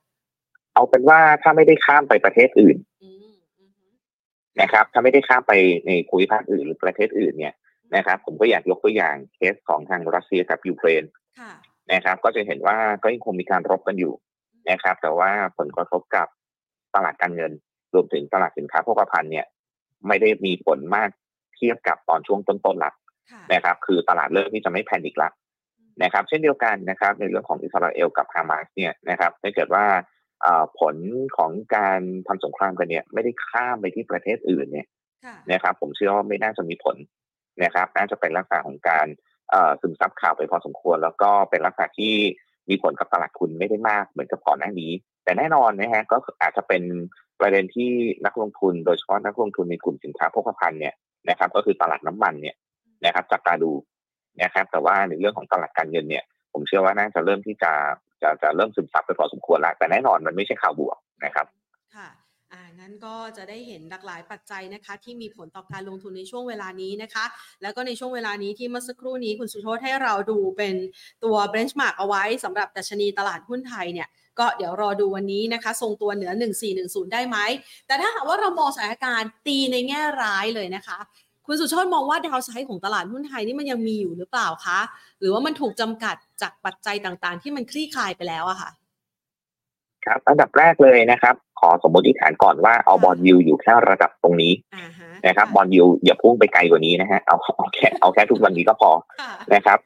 [0.73, 3.71] เอาเป็นว่าถ้าไม่ได้ข้ามไปประเทศอื่นอืมอืม
[4.61, 5.53] นะครับ ถ้าไม่ได้ข้ามไป
[5.87, 7.53] ในภูมิภาคอื่นหรือประเทศอื่นเนี่ย
[7.95, 11.03] นะครับ ผมก็อยากยกตัวอย่างเคสของทางรัสเซียกับยูเครน
[11.39, 11.51] ค่ะ
[11.93, 14.13] นะครับ ก็จะเห็นว่าก็ยังคงมีการรบกันอยู่
[14.69, 16.27] นะครับ แต่ว่าผลกระทบกับ
[16.95, 17.51] ตลาดการเงิน
[17.93, 19.45] รวมถึงตลาดสินค้าโภคภัณฑ์เนี่ย
[20.07, 21.09] ไม่ได้มีผลมาก
[21.55, 22.91] เทียบกับตอนช่วงต้นๆละ
[23.31, 25.29] ค่ะนะครับ คือตลาดเริ่มที่จะไม่แพนิคละ
[26.03, 29.85] นะครับ เช่นเดียวกันนะครับ ในเรื่องของอิสราเอลกับฮามาสเนี่ยนะครับถ้าเกิดว่า
[30.41, 30.95] เอ่อผล
[31.37, 34.87] ของการทำสงครามกันเนี่ย ไม่ได้ข้ามไปที่ประเทศอื่นเนี่ย
[35.25, 36.95] ค่ะนะครับ ผมเชื่อว่าไม่น่าจะมีผล
[37.63, 39.07] นะครับ น่าจะเป็นลักษณะของการ
[39.49, 42.15] เอ่อซึมซับข่าวไปพอสมควร แล้วก็เป็นลักษณะที่
[42.69, 44.91] มีผลกับตลาดทุนไม่ได้มากเหมือนกับก่อนหน้านี้
[45.23, 46.83] แต่แน่นอนนะฮะก็อาจจะเป็น
[47.39, 47.89] ประเด็นที่
[48.25, 50.93] นักลงทุนโดยเฉพาะนักลงทุนในกลุ่มสินค้าโภคภัณฑ์เนี่ย
[51.29, 52.55] นะครับ ก็คือตลาดน้ำมันเนี่ย
[53.05, 53.71] นะครับจับตาดู
[54.41, 57.71] นะครับ แต่ว่าในเรื่องของตลาดการเงินเนี่ย ผมเชื่อว่าน่าจะเริ่มที่จะ
[58.21, 67.25] จะจะเริ่มซึมซับไปพอสมควรแล้วแต่แน่นอนมันไม่ใช่ข่าวบวกนะครับั้นก็จะได้เห็นหลากหลายปัจจัยนะคะ ที่มีผลต่อการลงทุนในช่วงเวลานี้นะคะ
[67.61, 70.75] แล้วก็ในช่วงเวลานี้ที่เมื่อสักครู่นี้คุณสุโชตให้เราดูเป็น
[71.23, 74.07] ตัว benchmark เอาไว้สำหรับดัชนีตลาดหุ้นไทยเนี่ย
[74.39, 76.31] ก็เดี๋ยวรอดูวันนี้นะคะ ทรงตัวเหนือ
[76.71, 77.37] 1410 ได้ไหม
[77.87, 80.99] แต่ถ้าหากว่าเรามองสถานการณ์ตีในแง่ร้ายเลยนะคะ
[81.47, 84.79] คุณสุโชตมองว่าดาวไซด์ของตลาดหุ้นไทยนี่มันยังมีอยู่หรือเปล่าคะ
[85.19, 88.69] หรือว่ามันถูกจำกัดจากปัจจัยต่างๆ ที่มันคลี่คลายไปแล้วอะค่ะ
[90.05, 99.79] ครับอันดับแรกเลยนะครับ ขอสมมติฐานก่อนว่าเอาบอลยูอยู่แค่ระดับตรงนี้อ่าฮะนะครับบอลยูอย่าพุ่งไปไกลกว่านี้นะฮะเอาเอาแค่เอาแค่ทุกวันนี้ก็พอค่ะนะครับ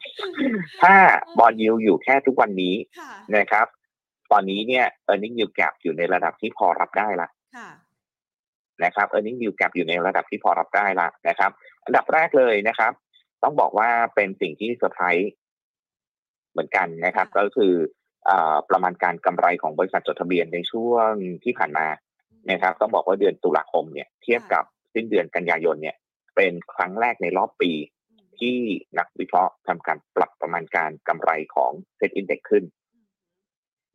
[0.82, 0.96] ถ้า
[1.40, 3.68] บอลยูอยู่แค่ทุกวันนี้ค่ะนะครับ
[4.32, 7.70] ตอนนี้เนี่ย e a r n i n g yield gap อยู่ในระดับที่พอรับได้ละค่ะ
[8.84, 11.52] นะครับ e a r n i n g yield gap อยู่ในระดับที่พอรับได้ละนะครับ
[11.86, 12.92] อันดับแรกเลยนะครับ
[13.44, 15.32] ต้องบอกว่าเป็นสิ่งที่เซอร์ไพรส์
[16.52, 17.99] เหมือนกันนะครับค่ะก็คือเอ่อ
[18.70, 21.12] ประมาณการกำไรของบริษัทจดทะเบียนในช่วง
[21.44, 21.88] ที่ผ่านมา
[22.52, 25.96] นะครับ ต้องบอกว่าเดือนตุลาคมเนี่ยเทียบกับสิ้นเดือนกันยายนเนี่ย
[26.36, 27.72] เป็นครั้งแรกในรอบปี
[28.40, 28.58] ที่
[28.98, 32.64] นักวิเคราะห์ทำการปรับประมาณการกำไรของ SET Index ขึ้น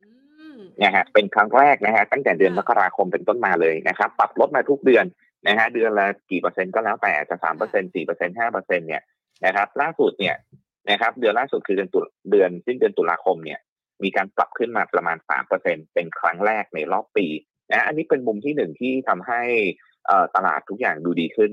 [0.03, 0.09] อื
[0.57, 5.05] มนะฮะเป็นครั้งแรกนะฮะตั้งแต่เดือนมค่ะกราคมเป็นต้นมาเลยนะครับ ปรับลดมาทุกเดือน
[5.47, 9.03] นะฮะเดือนละกี่เปอร์เซ็นต์ก็แล้วแต่อาจจะสามเปอร์เซ็นต์สี่เปอร์เซ็นต์ห้าเปอร์เซ็นต์เนี่ย
[9.45, 10.35] นะครับ ล่าสุดเนี่ย
[10.91, 11.99] นะครับ เดือนล่าสุดคือเดือนตุ
[12.31, 13.59] เดือนสิ้นเดือนตุลาคมเนี่ย
[14.03, 17.27] มีการปรับขึ้นมาประมาณสามเปอร์เซ็นต์เป็นครั้งแรกในรอบปี
[17.71, 19.41] นะอันนี้เป็นมุมที่หนึ่งที่ทำให้
[20.07, 21.51] เอ่อตลาดทุกอย่างดูดีขึ้น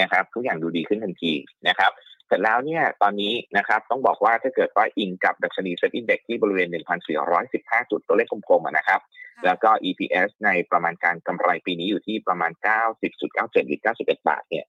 [0.00, 1.32] นะครับ ทุกอย่างดูดีขึ้นทันที
[1.68, 1.92] นะครับ
[2.26, 6.68] เสร็จแล้วเนี่ยตอนนี้นะครับต้องบอกว่าถ้าเกิดว่าอิงกับดัชนี SET Index ที่บริเวณ
[7.30, 9.00] 1,415 จุดตัวเลขกลมๆอะนะครับ
[9.44, 12.52] แล้วก็ EPS ในประมาณการกำไรปีนี้อยู่ที่ประมาณ
[13.10, 14.64] 90.97หรือ91 บาทเนี่ย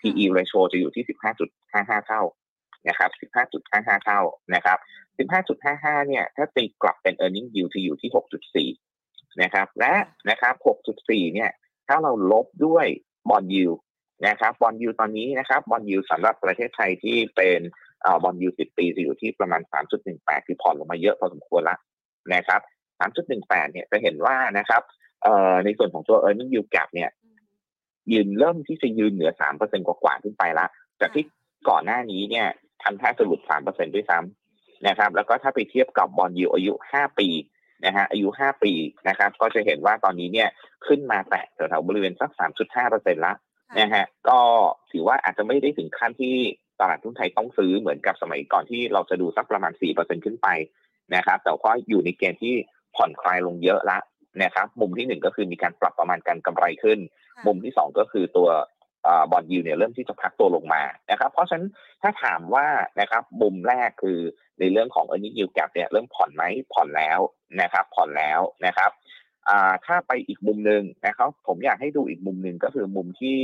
[0.00, 1.04] PE ratio จะอยู่ที่
[1.54, 2.22] 15.55 เท่า
[2.88, 3.10] นะครับ
[3.62, 4.20] 15.55 เท่า
[4.54, 4.78] นะครับ
[5.42, 8.10] 15.55 เนี่ย ถ้าตีกลับเป็น earning yield จะอยู่ที่
[8.74, 9.94] 6.4 นะครับ และ
[10.30, 10.54] นะครับ
[10.94, 11.50] 6.4 เนี่ย
[11.88, 12.86] ถ้าเราลบด้วย
[13.30, 13.78] bond yield
[14.28, 17.60] นะครับบอลยูตอนนี้นะครับบอลยูสำหรับประเทศไทยที่เป็น
[18.02, 19.62] เอ่อบอลยูสิบปีจะอยู่ที่ประมาณ
[20.04, 21.76] 3.18 คือผ่อนลงมาเยอะพอสมควรละ
[22.34, 22.60] นะครับ
[23.18, 24.82] 3.18 เนี่ยจะเห็นว่านะครับ
[25.22, 27.10] เอ่อในส่วนของตัว earning yield gap เนี่ย
[28.12, 30.66] ยืนเริ่มที่จะยืนเหนือ 3%กว่าๆขึ้นไปละ
[31.00, 31.24] จากที่
[31.68, 32.46] ก่อนหน้านี้เนี่ย
[32.82, 37.28] ทำท่าจะหลุด3%ด้วยซ้ำนะครับ แล้วก็ถ้าไปเทียบกับบอลยูอายุ5ปี
[37.86, 38.72] นะฮะอายุ5ปี
[39.08, 40.48] นะครับ ก็จะเห็นว่าตอนนี้เนี่ย
[40.86, 42.30] ขึ้นมาแตะแถวๆบริเวณสัก
[42.78, 43.34] 3.5%ละ
[43.80, 44.38] นะฮะก็
[44.92, 46.36] ถือว่าอาจจะไม่ได้ถึงขั้นที่
[46.80, 50.48] ตลาดหุ้นไทยต้องซื้อเหมือนกับสมัยก่อนที่เราจะดูสักประมาณ4%ขึ้นไป
[51.14, 52.54] นะครับ แต่ก็อยู่ในเกณฑ์ที่
[52.96, 53.98] ผ่อนคลายลงเยอะละ
[54.42, 56.98] นะครับ มุมที่หนึ่งก็คือมีการปรับประมาณการกำไรขึ้น
[57.36, 58.48] ค่ะมุมที่สองก็คือตัว
[59.30, 61.66] บอลยูเนี่ยเริ่มที่จะพักตัวลงมานะครับเพราะฉะนั้น
[62.02, 62.66] ถ้าถามว่า
[63.00, 64.18] นะครับมุมแรกคือ
[64.60, 67.20] ในเรื่องของ e a r n i n g yield gap เนี่ยเริ่มผ่อนไหมผ่อนแล้ว
[67.62, 68.90] นะครับผ่อนแล้วนะครับ
[69.86, 73.38] ถ้าไปอีกมุมหนึ่งนะครับผมอยากให้ดูอีกมุมหนึ่งก็คือมุมที่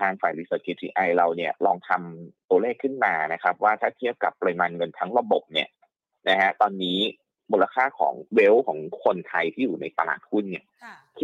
[0.00, 5.68] ทางฝ่าย Research KTI เราเนี่ยลองทำตัวเลขขึ้นมานะครับ ว่าถ้าเทียบกับปริมาณเงินทั้งระบบเนี่ย
[6.28, 6.98] นะฮะตอนนี้
[7.52, 10.64] มูลค่าของเวลของคนไทยที่อยู่ในตลาดหุ้นเนี่ย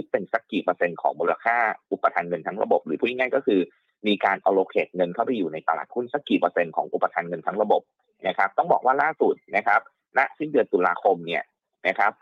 [0.01, 1.57] ค่ะคิดเป็นสักกี่เปอร์เซ็นต์ของมูลค่า
[1.93, 3.61] อุปทานเงินทั้งระบบ หรือพูดง่ายๆก็คือ
[4.07, 7.83] มีการ allocate เงินเข้าไปอยู่ในตลาดหุ้นสักกี่เปอร์เซ็นต์ของอุปทานเงินทั้งระบบ
[8.29, 9.81] นะครับ ต้องบอกว่าล่าสุดนะครับ
[10.19, 11.43] ณสิ้นเดือนตุลาคมเนี่ย
[11.89, 12.13] นะครับ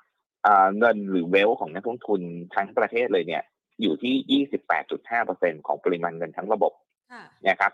[0.43, 2.21] เอ่อเงินหรือเวลของนักลงทุน
[2.55, 3.43] ทั้งประเทศเลยเนี่ย
[3.81, 4.43] อยู่ที่
[5.05, 6.73] 28.5%ของปริมาณเงินทั้งระบบ
[7.13, 7.73] ค่ะนะครับ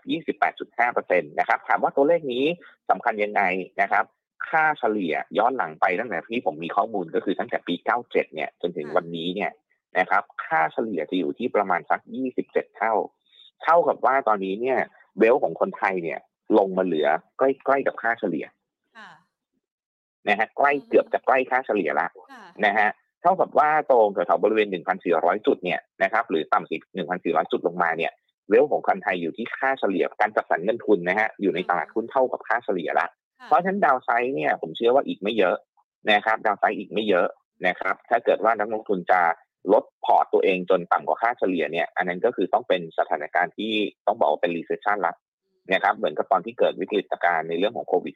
[0.79, 2.45] 28.5%นะครับ ถามว่าตัวเลขนี้
[2.89, 3.41] สำคัญยังไง
[3.81, 4.05] นะครับ
[4.49, 9.51] ค่าเฉลี่ยย้อนหลังไปตั้งแต่ที่ผมมีข้อมูลก็คือตั้งแต่ปี 97 เนี่ยจนถึงวันนี้เนี่ย
[9.99, 11.99] นะครับ ค่าเฉลี่ยจะอยู่ที่ประมาณสัก
[12.39, 12.93] 27 เท่า
[13.63, 14.79] เท่ากับว่าตอนนี้เนี่ย
[15.19, 16.19] เวลของคนไทยเนี่ย
[16.57, 18.45] ลงมาเหลือใกล้ๆกับค่าเฉลี่ย
[18.97, 19.09] ค่ะ
[20.27, 22.89] นะฮะใกล้เกือบจะใกล้ค่าเฉลี่ยละค่ะนะฮะ
[23.21, 24.67] เท่ากับว่าตรงแถวๆบริเวณ
[25.07, 26.77] 1,400 จุดเนี่ยนะครับหรือต่ำกว่า
[27.15, 28.11] 1,400 จุดลงมาเนี่ย
[28.49, 33.07] wealth ของคนไทยอยู่ที่ค่าเฉลี่ยการจัดสรรเงินทุนนะฮะอยู่ในตลาดหุ้นเท่ากับค่าเฉลี่ยละ
[33.39, 35.57] ค่ะเพราะฉะนั้น downside เนี่ยผมเชื่อว่าอีกไม่เยอะ
[36.11, 37.27] นะครับ downside อีกไม่เยอะ
[37.67, 39.21] นะครับ ถ้าเกิดว่านักลงทุนจะ
[39.73, 43.73] ลดพอร์ตตัวเองจนต่ำกว่าค่าเฉลี่ยเนี่ย อันนั้นก็คือต้องเป็นสถานการณ์ที่
[44.07, 45.13] ต้องบอกว่าเป็น recession ละ
[45.73, 48.15] นะครับเหมือนกับตอนที่เกิดวิกฤตการณ์ในเรื่องของโควิด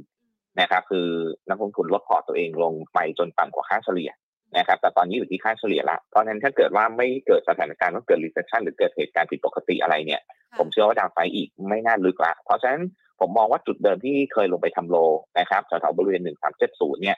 [0.00, 1.08] -19 นะครับคือ
[1.48, 4.10] นักลงทุนลดพอร์ตตัวเองลงไปจนต่ำกว่าค่าเฉลี่ย
[4.58, 10.20] นะครับแต่ตอนนี้อยู่ที่ค่าเฉลี่ยละเพราะฉะนั้นถ้าเกิดว่าไม่เกิดสถานการณ์ว่าเกิด recession หรือเกิดเหตุการณ์ผิดปกติอะไรเนี่ย
[10.58, 12.82] ผมเชื่อว่า downside อีกไม่น่าลึกละเพราะฉะนั้น
[13.20, 14.96] ผมมองว่าจุดเดิมที่เคยลงไปทำ low
[15.38, 16.22] นะครับแถวๆบริเวณ
[16.62, 17.16] 1370เนี่ย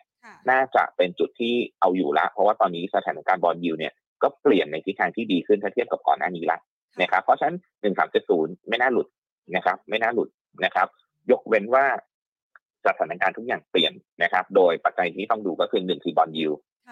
[0.50, 6.58] น่าจะเป็นจุดที่เอาอยู่ละ เพราะว่าตอนนี้สถานการณ์ bond yield เนี่ยก็เปลี่ยนในทิศทางที่ดีขึ้นถ้าเทียบกับก่อนหน้านี้ละ
[7.02, 7.56] นะครับเพราะฉะนั้น
[8.12, 9.06] 1370ไม่น่าหลุด
[9.56, 10.28] นะครับ ไม่น่าหลุด
[10.64, 10.88] นะครับ
[11.30, 11.84] ยกเว้นว่า
[12.86, 16.48] สถานการณ์ทุกอย่างเปลี่ยนนะครับ โดยปัจจัยที่ต้องดูก็คือหนึ่งคือบอลยู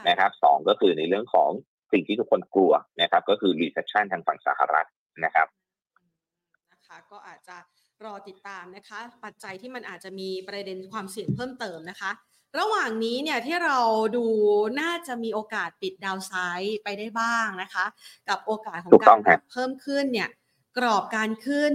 [0.09, 1.51] นะครับสองก็คือในเรื่องของ
[1.93, 4.89] สิ่งที่ทุกคนกลัวนะครับ ก็คือ recession ทางฝั่งสหรัฐ
[5.25, 5.49] นะครับ
[6.73, 7.57] นะคะก็อาจจะ
[8.05, 12.11] รอติดตามนะคะ ปัจจัยที่มันอาจจะมีประเด็นความเสี่ยงเพิ่มเติมนะคะ
[12.59, 13.79] ระหว่างนี้เนี่ยที่เรา
[14.17, 14.27] ดู
[14.81, 17.85] น่าจะมีโอกาสปิดดาวไซด์ไปได้บ้างนะคะ
[18.29, 20.29] กับโอกาสของการปรับเพิ่มขึ้นเนี่ย
[20.79, 21.73] กรอบการขึ้น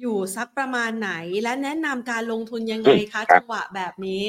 [0.00, 4.24] อยู่สักประมาณไหนและแนะนำการลงทุนยังไงคะจังหวะแบบนี้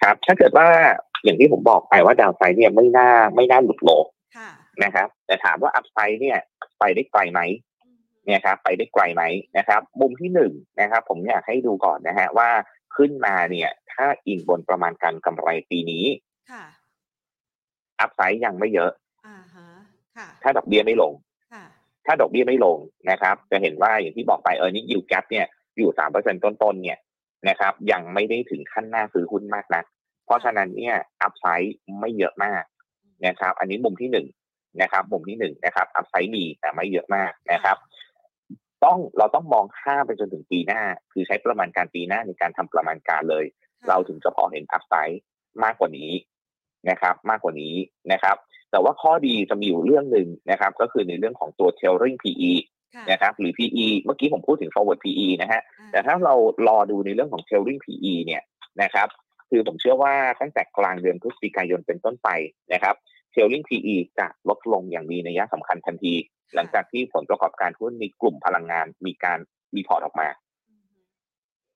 [0.00, 0.68] ครับถ้าเกิดว่า
[1.24, 3.90] อย่างที่ผมบอกไปว่าดาวไซด์เนี่ยไม่น่าไม่น่าหลุดโล
[4.84, 6.38] นะครับแต่ถามว่าอัพไซด์เนี่ย
[6.78, 7.40] ไปได้ไกลไหม
[8.26, 9.22] เนี่ยครับไปได้ไกลไหม
[9.58, 12.50] นะครับ มุมที่หนึ่งนะครับ ผมอยากให้ดูก่อนนะฮะว่า
[12.96, 16.04] ขึ้นมาเนี่ย ถ้าอิงบนประมาณการกำไรปีนี้
[18.00, 18.90] อัพไซด์ยังไม่เยอะ
[20.42, 21.12] ถ้าดอกเบี้ยไม่ลง
[22.06, 22.78] ถ้าดอกเบี้ยไม่ลง
[23.10, 26.98] นะครับ จะเห็นว่าอย่างที่บอกไปเออนี่ยูแกปเนี่ยอยู่สามเปอร์เซ็นต้นๆเนี่ย
[27.48, 29.82] นะครับ ยังไม่ได้ถึงขั้นหน้าซื้อหุ้นมากนะ
[30.26, 32.62] เพราะฉะนั้นเนี่ยอัพไซด์ไม่เยอะมาก
[33.26, 34.26] นะครับ อันนี้มุมที่หนึ่ง
[34.82, 37.76] นะครับ มุมที่หนึ่งนะครับอัพไซด์มีแต่ไม่เยอะมากนะครับ
[38.84, 43.44] ต้องเราต้องมองข้ามไปจนถึงปีหน้า คือใช้ประมาณการปีหน้าในการทำประมาณการเลย
[43.88, 45.22] เราถึงจะพอเห็นอัพไซด์
[45.64, 46.12] มากกว่านี้
[46.90, 47.74] นะครับ มากกว่านี้
[48.12, 48.36] นะครับ
[48.70, 52.52] แต่ว่าข้อดีจะมีอยู่เรื่องหนึ่งนะครับ ก็คือในเรื่องของตัว tailoring PE
[53.10, 55.60] นะครับ หรือ PE เมื่อกี้ผมพูดถึง forward PE นะฮะ
[55.92, 56.34] แต่ถ้าเรา
[56.68, 58.42] รอดูในเรื่องของ tailoring PE เนี่ย
[58.82, 59.08] นะครับ
[59.50, 62.28] คือผมเชื่อว่าตั้งแต่กลางเดือนพฤศจิกายนเป็นต้นไป
[62.72, 62.94] นะครับ
[63.32, 66.14] tailoring PE จะลดลงอย่างมีนัยสำคัญทันที
[66.54, 69.38] หลังจากที่ผลประกอบการหุ้นในกลุ่มพลังงานมีการ
[69.76, 70.28] report ออกมา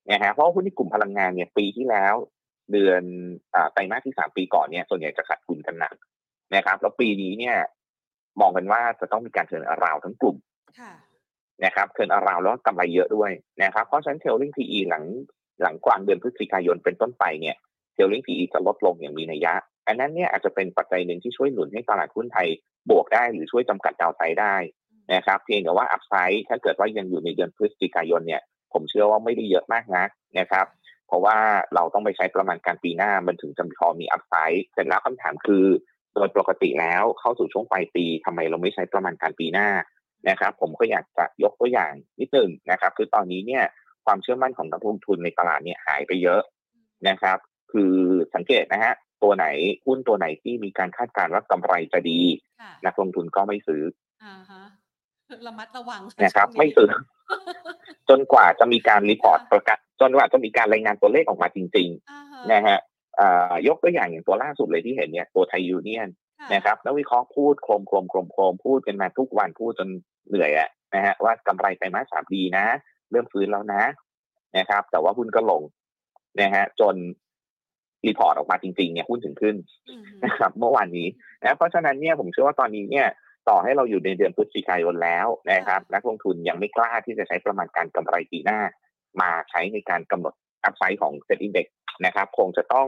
[0.07, 2.15] เนี่ยฮะเพราะหุ้นในกลุ่มพลังงานเนี่ยปีที่แล้ว
[2.73, 3.03] เดือน
[3.73, 5.95] ไตรมาสที่สามปีก่อนเนี่ยส่วนใหญ่จะขาดทุนกันหนัก
[6.55, 7.57] นะครับ แล้วปีนี้เนี่ย
[8.41, 10.37] มองกันว่าจะต้องมีการ turnaround ทั้งกลุ่ม
[11.65, 13.31] นะครับ turnaround แล้วกำไรเยอะด้วย
[13.63, 15.05] นะครับ เพราะฉะนั้น trailing P/E หลัง
[15.63, 17.57] หลังกลางเดือนพฤศจิกายนเป็นต้นไปเนี่ย
[17.95, 19.55] trailing P/E จะลดลงอย่างมีนัยยะ
[19.87, 22.49] อันนั้นเนี่ยอาจจะเป็นปัจจัยหนึ่งที่ช่วยหนุนให้ตลาดหุ้นไทย
[22.91, 24.55] บวกได้หรือช่วยจำกัด downside ได้
[25.15, 30.67] นะครับเพียงแต่ว่าอัพไซด์ถ้าเกิดว่ายังอยู่ในเดือนพฤศจิกายนเนี่ยผมเชื่อว่าไม่ได้เยอะมากนักนะครับ
[31.07, 31.37] เพราะว่า
[31.75, 35.65] เราต้องไปใช้ประมาณการปีหน้ามันถึงจะพอมีอัพไซด์เสร็จแล้วคำถามคือ
[36.15, 39.69] โดยปกติแล้วเข้าสู่ช่วงปลายปีทำไมเราไม่ใช้ประมาณการปีหน้า
[40.29, 43.65] นะครับ ผมก็อยากจะยกตัวอย่างนิดหนึ่งนะครับ คือตอนนี้เนี่ย
[44.05, 46.43] ความเชื่อมั่นของนักลงทุนในตลาดเนี่ยหายไปเยอะ
[47.09, 47.39] นะครับ
[47.73, 47.93] คือ
[48.35, 49.47] สังเกตนะฮะ ตัวไหน
[49.87, 52.21] หุ้นตัวไหนที่มีการคาดการณ์ว่ากำไรจะดี
[52.87, 53.83] นักลงทุนก็ไม่ซื้อ
[54.25, 54.63] อ่าฮะ
[55.47, 56.91] ระมัดระวังนะครับ ไม่ซื้อ
[58.09, 61.89] จนกว่าจะมีการ report ประกาศจนกว่าจะมีการรายงานตัวเลขออกมาจริง
[62.21, 62.79] ๆ นะฮะ
[63.69, 66.09] ยกตัวอย่างอย่างตัวล่าสุดเลยที่เห็นเนี่ยตัวไทยยูเนียน
[66.55, 69.89] นะครับนักวิเคราะห์พูดโครมโครมโครมโครมพูดกันมาทุกวันพูดจน
[70.29, 72.65] เหนื่อยอะนะฮะว่ากำไรไตรมาสสามดีนะ
[73.11, 73.83] เริ่มฟื้นแล้วนะ
[74.57, 75.63] นะครับ แต่ว่าหุ้นก็ลง
[76.41, 76.95] นะฮะจน
[78.07, 79.57] report ออกมาจริงๆเนี่ยหุ้นถึงขึ้น
[80.25, 81.09] นะครับเมื่อวานนี้
[81.43, 83.09] นะเพราะฉะนั้นเนี่ยผมเชื่อว่าตอนนี้เนี่ย
[83.49, 88.61] ต่อให้เราอยู่ในเดือนพฤศจิกายนแล้วนะครับนักลงทุนยังไม่กล้าที่จะใช้ประมาณการกำไรปีหน้า
[89.21, 91.67] มาใช้ในการกำหนด upside ของ SET Index
[92.05, 92.87] นะครับ คงจะต้อง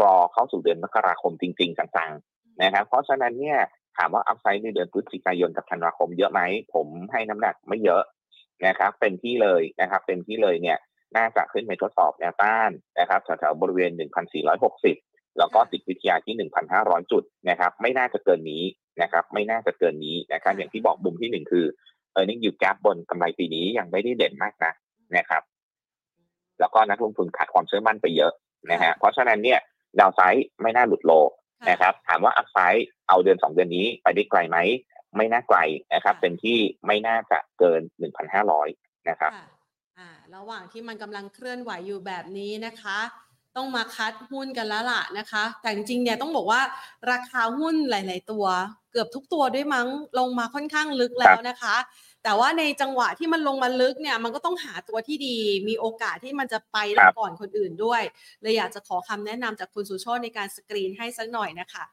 [0.00, 3.58] รอเข้าสู่เดือนมกราคมจริงๆจังๆนะครับ เพราะฉะนั้นเนี่ย
[3.96, 6.40] ถามว่า upside ในเดือนพฤศจิกายนกับธันวาคมเยอะไหม
[6.74, 8.02] ผมให้น้ำหนักไม่เยอะ
[8.66, 10.78] นะครับ เต็มที่เลยนะครับ เต็มที่เลยเนี่ย
[11.16, 13.90] น่าจะขึ้นไปทดสอบแนวต้านนะครับแถวๆบริเวณ
[14.44, 18.62] 1,460 แล้วก็จิตวิทยาที่ 1,500 จุดนะครับไม่น่าจะเกินนี้
[19.02, 21.64] นะครับไม่น่าจะเกินนี้นะครับอย่างที่บอกมุมที่หนึ่งคือ
[22.12, 24.72] earning yield gap บนกำไรปีนี้ยังไม่ได้เด่นมากนะ
[25.16, 25.42] นะครับ
[26.60, 28.32] แล้วก็นักลงทุนขาดความเชื่อมั่นไปเยอะ
[28.70, 29.60] นะฮะเพราะฉะนั้นเนี่ย
[30.00, 31.12] downside ไม่น่าหลุด low
[31.70, 34.58] นะครับถามว่า upside เอาเดือนสองเดือนนี้ไปได้ไกลไหม
[35.16, 35.58] ไม่น่าไกล
[35.94, 37.80] นะครับเต็มที่ไม่น่าจะเกิน
[38.44, 39.32] 1,500นะครับ
[40.36, 42.98] ระหว่างที่มันกำลังเคลื่อนไหวอยู่แบบนี้นะคะ
[43.56, 46.60] ต้องมาคัดหุ้นกันแล้วล่ะนะคะ แต่จริงๆเนี่ยต้องบอกว่า
[47.10, 48.46] ราคาหุ้นหลาย ๆ ตัว
[48.92, 49.88] เกือบทุกตัวด้วยมั้ง
[50.18, 51.76] ลงมาค่อนข้างลึกแล้วนะคะ
[52.24, 55.36] แต่ว่าในจังหวะที่มันลงมาลึกเนี่ยมันก็ต้องหาตัวที่ดี
[55.68, 58.02] มีโอกาสที่มันจะไปได้ก่อนคนอื่นด้วย
[58.42, 61.84] เลยอยากจะขอคำแนะนำจากคุณสุโชตในการสกรีนให้สักหน่อยนะคะ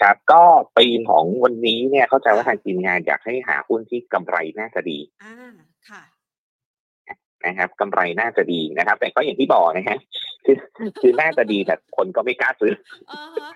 [0.00, 0.42] ครับก็
[0.76, 5.32] ปีมของวันนี้เนี่ยเข้าใจว่าทางทีมงานอยากให้หาหุ้นที่กำไรน่าจะดีอ่า
[5.88, 6.02] ค่ะ
[7.46, 9.98] นะครับกำไรน่าจะดีนะครับ แต่ก็อย่างที่บอกนะฮะ
[10.44, 10.56] คือ
[11.00, 12.72] คือน่าจะดีแต่คนก็ไม่กล้าซื้อ
[13.10, 13.50] อ่าฮะ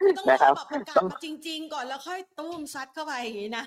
[0.00, 3.64] คือต้องรนะครัอบแบบประกาต้ศอง มาจริง ๆ ก่อนแล้วค่อยตุ้มซัดเข้าไปอย่างนี้นะ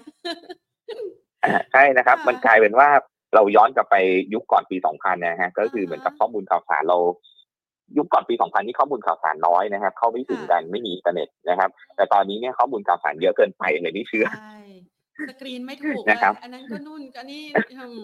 [1.45, 2.89] อ่าใช่นะครับ ค่ะมันกลายเป็นว่า
[3.36, 3.95] เราย้อนกลับไป
[4.34, 6.97] ยุคก่อนปี 2000 นะฮะ ก็คือเหมือนกับข้อมูลข่าวสารเรา
[7.97, 14.58] ยุคก่อนปี 2000 นี่ข้อมูลข่าวสารน้อยนะครับ เข้าไม่ถึงกันไม่มีอินเทอร์เน็ตนะครับ แต่ตอนนี้เนี่ยข้อมูลข่าวสารเยอะเกินไปเลยไม่เชื่อ ใช่
[15.30, 17.43] สกรีนไม่ถูกเลยนะครับอันนั้นก็นู่นก็นี่
[17.80, 18.01] อืม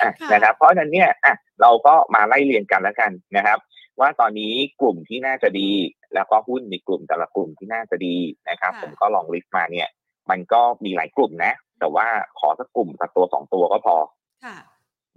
[0.00, 3.58] อะค่ะนะครับ เพราะฉะนั้นเนี่ยอะเราก็มาไล่เรียงกันแล้วกันนะครับ
[4.00, 5.70] ว่าตอนนี้กลุ่มที่น่าจะดี
[6.14, 8.16] แล้วก็หุ้นในกลุ่มแต่ละกลุ่มที่น่าจะดี
[8.48, 9.88] นะครับ ผมก็ลอง list มาเนี่ย
[10.30, 12.06] มันก็มีหลายกลุ่มนะ แต่ว่า
[12.38, 13.96] ขอสักกลุ่มสักตัวสองตัวก็พอ
[14.44, 14.56] ค่ะ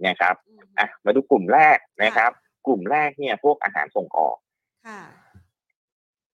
[0.06, 2.30] นะครับอืมอะมาดูกลุ่มแรกนะครับ
[2.66, 4.36] กลุ่มแรกเนี่ยพวกอาหารส่งออก
[4.86, 5.00] ค่ะ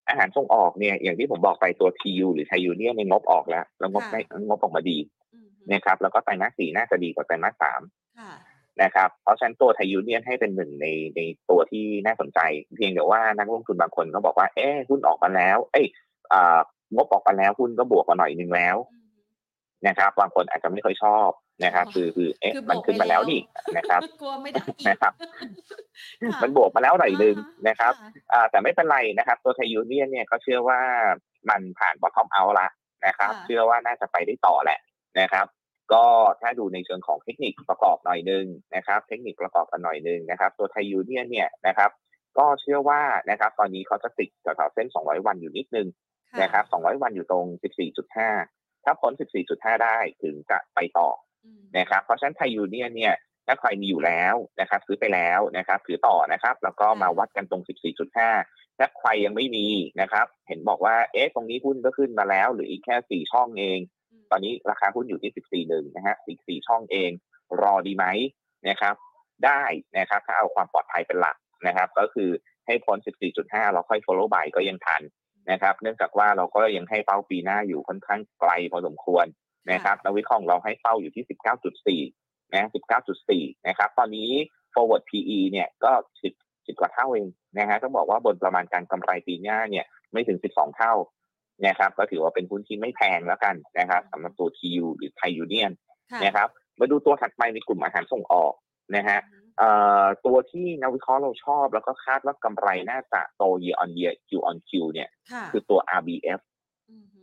[0.08, 4.98] อาหารส่งออกเนี่ยอย่างที่ผมบอกไปตัวทียูหรือไทยูเนี่ยในงบออกแล้ว แล้วงบได้งบออกมาดี
[5.34, 7.82] อืมนะครับแล้วก็ไตรมาสสี่น่าจะดีกว่าไตรมาสสาม
[8.20, 8.32] ค่ะ
[8.82, 12.40] นะครับเพราะฉะนั้นตัวไทยูเนี่ยให้เป็นหนึ่งในในตัวที่น่าสนใจ
[12.76, 15.86] เพียงแต่ว่านักลงทุนบางคนก็บอกว่าเอ๊ะหุ้นออกมาแล้ว เอ้ย
[16.34, 16.60] อ่า
[16.96, 18.97] งบออกมาแล้วหุ้นก็บวกมาหน่อยนึงแล้วอืม
[19.88, 21.30] นะครับ บางคนอาจจะไม่ค่อยชอบ
[21.66, 23.42] นะครับอ๋อคือคือเอ๊ะคือบวกมันขึ้นมาแล้วนี่
[23.78, 25.14] นะครับกลัวไม่ได้อีกนะครับ
[26.24, 27.94] ค่ะมันบวกมาแล้วหน่อยนึงอ่าฮนะครับ
[28.34, 30.80] อ่าแต่ไม่เป็นไรนะครับ ตัวไทยูเนียนเนี่ยก็เชื่อว่า
[31.50, 32.68] มันผ่าน bottom out ละ
[33.06, 34.80] นะครับค่ะเชื่อว่าน่าจะไปได้ต่อแหละ
[35.20, 35.46] นะครับ
[35.94, 36.06] ก็
[36.42, 41.90] ถ้าดูในเชิงของเทคนิคประกอบหน่อยนึงนะครับ เทคนิคประกอบกันหน่อยนึงนะครับ ตัวไทยูเนียนเนี่ยนะครับ
[42.38, 45.88] ก็เชื่อว่านะครับ ตอนนี้เขาจะติดแถวๆเส้น 200 วันอยู่นิดนึง
[46.32, 47.46] ค่ะนะครับ 200 วันอยู่ตรง
[48.02, 48.57] 14.5
[48.88, 49.14] ถ้าพ้น
[49.48, 51.10] 14.5 ได้ถึงจะไปต่อ
[51.46, 53.16] อืมนะครับ เพราะฉะนั้นไทยยูเนียนเนี่ย
[53.48, 57.62] ถ้าใครมีอยู่แล้วนะครับ ซื้อไปแล้วนะครับถือต่อนะครับ แล้วก็มาวัดกันตรง
[58.20, 59.68] 14.5 ถ้าใครยังไม่มี
[60.02, 63.80] นะครับ เห็นบอกว่าเอ๊ะตรงนี้หุ้นก็ขึ้นมาแล้ว หรืออีกแค่ 4 ช่องเอง
[64.22, 67.12] มตอนนี้ราคาหุ้นอยู่ที่ 14.1นะฮะอีก4ช่องเอง
[67.62, 68.06] รอดีไหม
[68.70, 68.96] นะครับ
[69.46, 69.64] ได้
[69.98, 72.30] นะครับถ้าเอาความปลอดภัยเป็นหลักนะครับ ก็คือ
[72.66, 72.98] ให้พ้น
[73.36, 75.02] 14.5 เราค่อย follow by ก็ยังทัน
[75.52, 79.26] นะครับ เนื่องจากว่าเราก็ยังให้เป้าปีหน้าอยู่ค่อนข้างไกลพอสมควร
[79.72, 81.26] นะครับนักวิเคราะห์ของเราให้เป้าอยู่ที่
[82.06, 82.68] 19.4 นะ
[83.16, 84.30] 19.4 นะครับ ตอนนี้
[84.74, 85.92] forward PE เนี่ยก็
[86.32, 90.94] 10 10 กว่าเท่าเองนะฮะต้องบอกว่าบนประมาณการกำไรปีหน้าเนี่ยไม่ถึง 12 เท่า
[91.68, 95.72] นะครับ ก็ถือว่าเป็นหุ้นที่ไม่แพงแล้วกันนะครับสำหรับตัว TU หรือไทยูเนียน
[96.12, 96.48] ค่ะนะครับ
[96.80, 98.54] มาดูตัวถัดไปในกลุ่มอาหารส่งออก
[98.96, 99.47] นะฮะอืมเอ่อ
[100.26, 106.40] ตัวที่นักวิเคราะห์เราชอบ แล้วก็คาดว่ากำไรน่าจะโต year on year Q on Q เนี่ยค่ะคือตัว RBF
[106.90, 107.22] อืมฮึ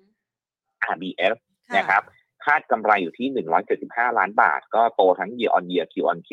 [0.95, 1.37] RBF
[1.69, 2.03] ค่ะนะครับ
[2.45, 3.29] คาดกำไรอยู่ที่
[3.79, 6.31] 175 ล้านบาท ก็โตทั้ง year on year Q on Q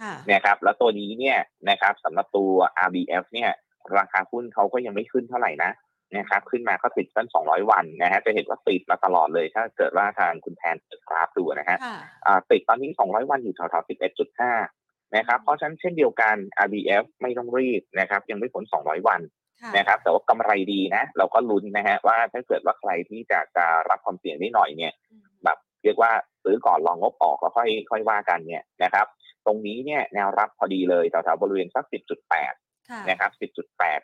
[0.00, 1.38] ค่ะนะครับ แล้วตัวนี้เนี่ย
[1.68, 2.52] นะครับสำหรับตัว
[2.86, 3.50] RBF เนี่ย
[3.98, 5.72] ราคาหุ้นเขาก็ยังไม่ขึ้นเท่าไหร่นะ
[6.16, 14.81] นะครับ ขึ้นมาก็ติดตั้ง200 วันนะฮะ จะเห็นว่าติดมาตลอดเลย ถ้าเกิดว่าทางคุณแทนเปิดกราฟดูนะฮะค่ะอ่าติดตอนนี้ 200 วันอยู่แถวๆ11.5
[15.16, 19.20] นะครับเพราะฉะนั้นเช่นเดียวกัน RBF ไม่ต้องรีบนะครับยังไม่พ้น200 วัน
[19.62, 26.12] ค่ะนะครับแต่ว่ากำไรดีนะ เราก็ลุ้นนะฮะว่าถ้าเกิดว่าใครที่จะจะรับความเสี่ยงได้หน่อยเนี่ยอืมแบบเรียกว่า
[26.44, 29.06] ซื้อก่อนลองงบออกแล้วค่อยค่อยว่ากันเนี่ยนะครับ
[29.46, 33.30] ตรงนี้เนี่ยแนวรับพอดีเลยแถวๆบริเวณสัก 10.8ค่ะนะครับ
[33.78, 34.00] 10.8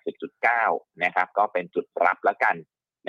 [0.55, 2.57] 10.9 นะครับ ก็เป็นจุดรับแล้วกัน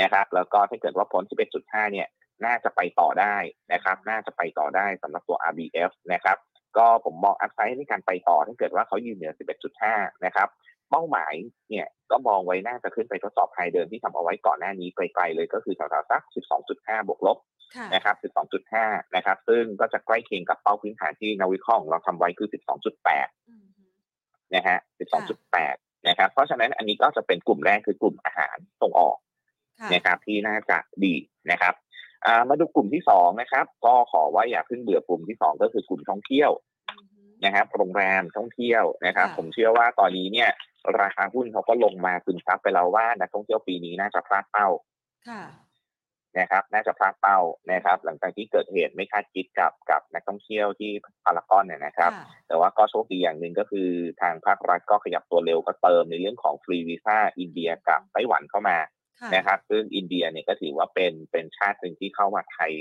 [0.01, 1.23] นะครับ แล้วก็ถ้าเกิดว่าพ้น
[1.57, 2.07] 11.5 เนี่ย
[2.45, 3.35] น่าจะไปต่อได้
[3.73, 6.37] นะครับ น่าจะไปต่อได้สำหรับตัว RBF นะครับ
[6.77, 9.33] ก็ผมมองอัพไซด์ในการไปต่อถ้าเกิดว่าเขายืนเหนือ
[9.77, 10.47] 11.5 นะครับ
[10.89, 11.33] เป้าหมาย
[11.69, 16.21] เนี่ยก็มองไว้น่าจะขึ้นไปทดสอบไฮเดิมที่ทำเอาไว้ก่อนหน้านี้ไกลๆเลยก็คือแถวๆสัก
[16.65, 17.37] 12.5 บวกลบ
[17.75, 18.15] ค่ะนะครับ
[18.65, 22.49] 12.5 นะครับ ซึ่งก็จะใกล้เคียงกับเป้าพื้นฐานที่นาวิเคราะห์ของเราทำไว้คือ
[22.99, 23.83] 12.8อืมฮึ
[24.55, 24.77] นะฮะ
[25.43, 29.17] 12.8 นะครับ เพราะฉะนั้นอันนี้ก็จะเป็นกลุ่มแรกคือกลุ่มอาหารส่งออก
[29.79, 31.15] ค่ะนะครับที่น่าจะดี
[31.51, 31.88] นะครับอ่า
[32.49, 36.51] มาดูกลุ่มที่สองนะครับ ก็ขอว่าอย่าเพิ่งเบื่อกลุ่มที่สองก็คือกลุ่มท่องเที่ยว
[36.89, 40.49] อืมฮึนะครับโรงแรมท่องเที่ยวนะครับค่ะผมเชื่อว่าตอนนี้เนี่ย
[41.01, 44.67] ราคาหุ้นเขาก็ลงมาซึมซับไปแล้วว่านักท่องเที่ยวปีนี้น่าจะพลาดเป้า
[45.29, 45.43] ค่ะ
[46.39, 47.39] นะครับ น่าจะพลาดเป้า
[47.71, 50.91] นะครับ หลังจากที่เกิดเหตุไม่คาดคิดกับกับนักท่องเที่ยวที่
[51.23, 53.89] พารากอนเนี่ยนะครับค่ะแต่ว่าก็โชคดีอย่างหนึ่งก็คือ
[54.21, 58.98] ทางภาครัฐก็ขยับตัวเร็วก็เติมในเรื่องของฟรีวีซ่าอินเดียกับไต้หวันเข้ามาค่ะ
[59.35, 62.71] นะครับ ซึ่งอินเดียเนี่ยก็ถือว่าเป็นเป็นชาติหนึ่งที่เข้ามาไทย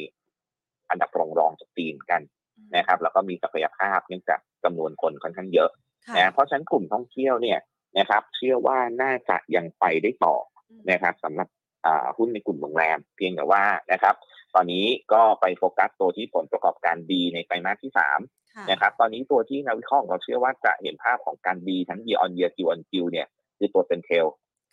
[0.90, 2.22] อันดับรองรองจากจีนกัน
[2.56, 5.70] อืมนะครับ แล้วก็มีศักยภาพเนื่องจากจำนวนคนค่อนข้างเยอะ
[6.06, 7.58] ค่ะนะเพราะฉะนั้นกลุ่มท่องเที่ยวเนี่ย
[7.98, 10.36] นะครับ เชื่อว่าน่าจะยังไปได้ต่อ
[10.70, 11.48] อืมนะครับสำหรับ
[11.86, 14.14] อ่าหุ้นในกลุ่มโรงแรม เพียงแต่ว่านะครับ
[14.54, 18.20] ตอนนี้ก็ไปโฟกัสตัวที่ผลประกอบการดีในไตรมาสที่สาม
[18.54, 23.26] ค่ะนะครับ ตอนนี้ตัวที่นักวิเคราะห์ของเราเชื่อว่าจะเห็นภาพของการดีทั้ง year on year Q on Q เนี่ย
[23.58, 24.26] คือตัว CENTEL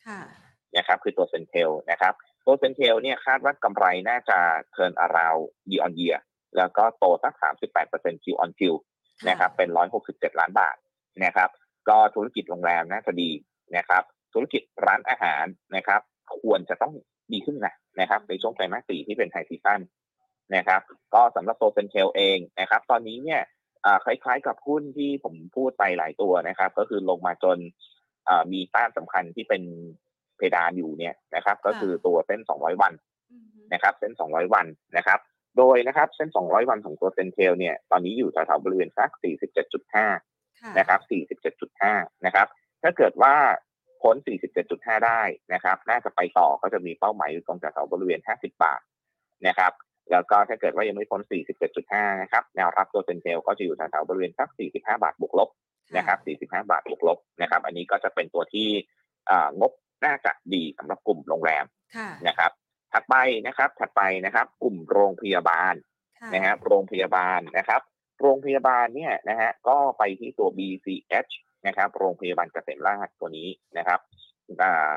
[0.08, 0.22] ค่ะ
[0.78, 2.14] นะครับคือตัว CENTEL นะครับ
[2.46, 4.38] ตัว CENTEL เนี่ยคาดว่ากำไรน่าจะ
[4.72, 6.16] turnaround year on year
[6.58, 7.34] แล้วก็โตสัก
[7.80, 8.62] 38% Q on Q
[9.30, 9.70] นะครับเป็น
[10.04, 10.76] 167 ล้านบาท
[11.26, 11.50] นะครับ
[11.90, 13.32] ก็ธุรกิจโรงแรมน่าจะดี
[13.78, 16.02] นะครับ ธุรกิจร้านอาหารนะครับ
[16.40, 16.94] ควรจะต้อง
[17.34, 19.82] ดีขึ้นนะนะครับ ในช่วงไตรมาสสี่ที่เป็น high season
[20.56, 20.82] นะครับ
[21.14, 23.42] ก็สำหรับโซ CENTEL เองนะครับ ตอนนี้เนี่ย
[24.06, 27.58] คล้ายๆกับหุ้นที่ผมพูดไปหลายตัวนะครับ ก็คือลงมาจน
[28.54, 29.64] มีต้านสำคัญที่เป็น
[30.38, 32.94] เพดานอยู่เนี่ยนะครับ ก็คือตัวเส้น 200 วัน
[33.74, 34.66] นะครับ เส้น 200 วัน
[34.98, 35.20] นะครับ
[35.58, 39.12] โดยนะครับเส้น 200 วันของตัวเซนเทลเนี่ยตอนนี้อยู่แถวๆบริเวณสัก
[39.94, 41.00] 47.5 นะครับ
[41.64, 42.48] 47.5 นะครับ
[42.84, 43.34] ถ้าเกิดว่า
[44.02, 44.16] พ้น
[44.62, 45.22] 47.5 ได้
[45.54, 48.82] นะครับ น่าจะไปต่อก็จะมีเป้าหมายอยู่ตรงแถวๆบริเวณ 50 บาท
[49.48, 49.72] นะครับ
[50.12, 51.22] แล้วก็ถ้าเกิดว่ายังไม่พ้น
[51.72, 55.50] 47.5 นะครับ แนวรับตัวเซนเทลก็จะอยู่แถวๆบริเวณสัก 45 บาทบวกลบ
[55.98, 58.70] นะครับ 45 บาทบวกลบนะครับ อันนี้ก็จะเป็นตัวที่
[59.60, 59.72] งบ
[60.06, 61.66] น่าจะดีสำหรับกลุ่มโรงแรม
[62.28, 62.52] นะครับ
[62.94, 63.16] ถัดไป
[63.48, 65.74] นะครับ ถัดไปนะครับ กลุ่มโรงพยาบาล
[66.34, 67.82] นะครับโรงพยาบาลนะครับ
[68.22, 71.34] โรงพยาบาลเนี่ยนะฮะก็ไปที่ตัว BCH
[71.68, 74.00] นะครับ โรงพยาบาลเกษมราชตัวนี้นะครับ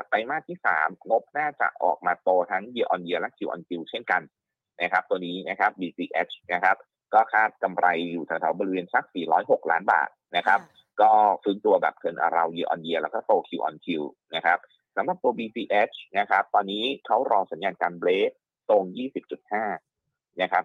[0.07, 4.21] ไตรมาสที่สามงบน่าจะออกมาโตทั้ง year on year และ Q on Q เช่นกัน
[4.81, 6.77] นะครับ ตัวนี้นะครับ BCH นะครับ
[7.13, 9.05] ก็คาดกำไรอยู่แถวๆบริเวณสัก
[9.37, 10.59] 406 ล้านบาทนะครับ
[11.01, 11.11] ก็
[11.43, 13.87] ฟื้นตัวแบบเทินอาราว year on year แล้วก็โต Q on Q
[14.35, 14.59] นะครับ
[14.95, 18.29] สำหรับตัว BCH นะครับ ตอนนี้เขารอสัญญาณการเบรก
[18.69, 18.83] ตรง
[19.61, 20.63] 20.5 นะครับ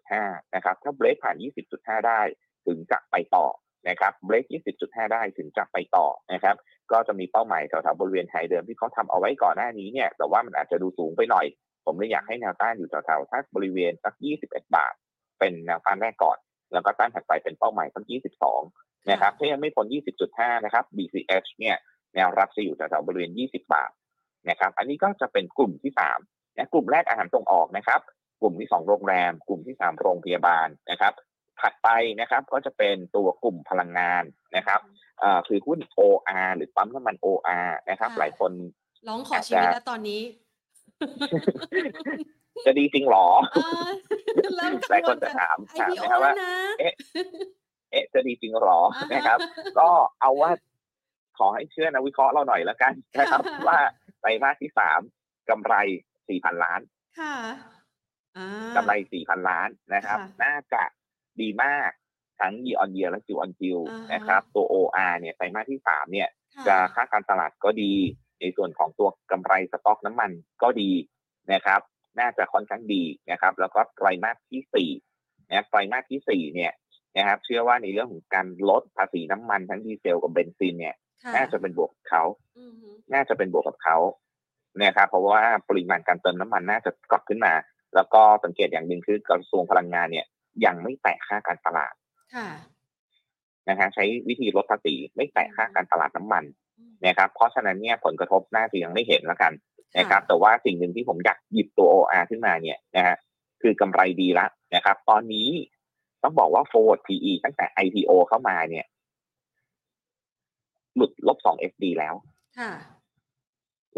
[0.00, 1.36] 20.5 นะครับ ถ้าเบรกผ่าน
[1.70, 2.20] 20.5 ได้
[2.66, 3.46] ถึงจะไปต่อ
[3.88, 4.44] นะครับเบรก
[4.78, 6.56] 20.5 ได้ถึงจะไปต่อนะครับ
[6.92, 11.46] ก็จะมีเป้าหมายแถวๆบริเวณไฮเดิมที่เขาทำเอาไว้ก่อนหน้านี้เนี่ย แต่ว่ามันอาจจะดูสูงไปหน่อย
[11.84, 14.94] ผมเลยอยากให้แนวต้านอยู่แถวๆทักบริเวณสัก 21 บาท
[15.38, 16.38] เป็นแนวต้านแรกก่อน
[16.72, 18.04] แล้วก็ต้านถัดไปเป็นเป้าหมายสัก
[18.56, 19.86] 22 นะครับ ถ้ายังไม่พ้น
[20.26, 21.76] 20.5 นะครับ BCH เนี่ย
[22.14, 23.90] แนวรับจะอยู่แถวๆบริเวณ 20 บาท
[24.48, 25.92] นะครับ อันนี้ก็จะเป็นกลุ่มที่
[26.24, 28.00] 3นะกลุ่มแรกอาหารส่งออกนะครับ
[28.40, 31.12] กลุ่มที่ 2 โรงแรม กลุ่มที่ 3 โรงพยาบาลนะครับ
[31.60, 31.88] ถัดไป
[32.20, 34.24] นะครับก็จะเป็นตัวกลุ่มพลังงาน
[34.56, 34.80] นะครับ
[35.22, 38.52] อ่าคือหุ้น OR หรือปั๊มน้ำมัน OR นะครับ หลายคน
[39.08, 40.20] ร้องขอชีวิตแล้วตอนนี้
[42.66, 43.26] จะดีจริงหรอ
[44.90, 46.34] หลายคนจะถามถามนะครับว่า
[46.78, 46.92] เอ๊ะ
[47.90, 48.80] เอ๊ะจะดีจริงหรอ
[49.12, 49.38] นะครับ
[49.78, 49.88] ก็
[50.20, 50.50] เอาว่า
[51.40, 53.78] ขอให้เชื่อนะวิเคราะห์เราหน่อยแล้วกันนะครับ ว่า
[54.20, 55.00] ไตรมาสที่สาม
[55.50, 55.74] กำไร
[56.28, 56.80] สี่พันล้าน
[57.20, 57.34] ค่ะ
[58.76, 60.82] กำไรสี่พันล้านนะครับ น่าจะ
[61.40, 61.90] ดีมาก
[62.40, 63.60] ทั้ง year on year และ Q on Q
[64.12, 66.28] นะครับ ตัว OR เนี่ยไตรมาสที่สามเนี่ย
[66.66, 67.92] จะค่าการตลาดก็ดี
[68.40, 70.30] ในส่วนของตัวกำไรสต็อกน้ำมัน
[70.62, 70.90] ก็ดี
[71.52, 71.80] นะครับ
[72.20, 74.90] น่าจะค่อนข้างดีนะครับ แล้วก็ไตรมาสที่สี่
[75.48, 76.72] นะไตรมาสที่สี่เนี่ย
[77.16, 80.96] นะครับ เชื่อว่าในเรื่องของการลดภาษีน้ำมันทั้งดีเซลกับเบนซินเนี่ย
[81.34, 82.22] น่าจะเป็นบวกกับเขา
[83.12, 83.96] น่าจะเป็นบวกกับเขา
[84.78, 87.52] เนี่ยครับเพราะว่าปริมาณการเติมน้ำมันน่าจะกลับขึ้นมา
[87.94, 90.26] แล้วก็สังเกตอย่างหนึ่งคือกระทรวงพลังงานเนี่ย
[90.64, 91.94] ยังไม่แตะค่าการตลาด
[93.68, 96.44] นะฮะใช้วิธีลดภาษีไม่แตะค่าการตลาดน้ำมัน
[97.06, 99.52] นะครับเพราะฉะนั้นเนี่ยผลกระทบน่าจะยังไม่เห็นแล้วกัน
[99.98, 103.16] นะครับ แต่ว่าสิ่งหนึ่งที่ผมอยากหยิบตัว OR ขึ้นมาเนี่ยนะฮะ
[103.62, 105.48] คือกำไรดีละนะครับ ตอนนี้
[106.22, 108.86] ต้องบอกว่า forward PE ตั้งแต่ IPO เข้ามาเนี่ย
[110.96, 112.14] หลุดลบสอง FD แล้ว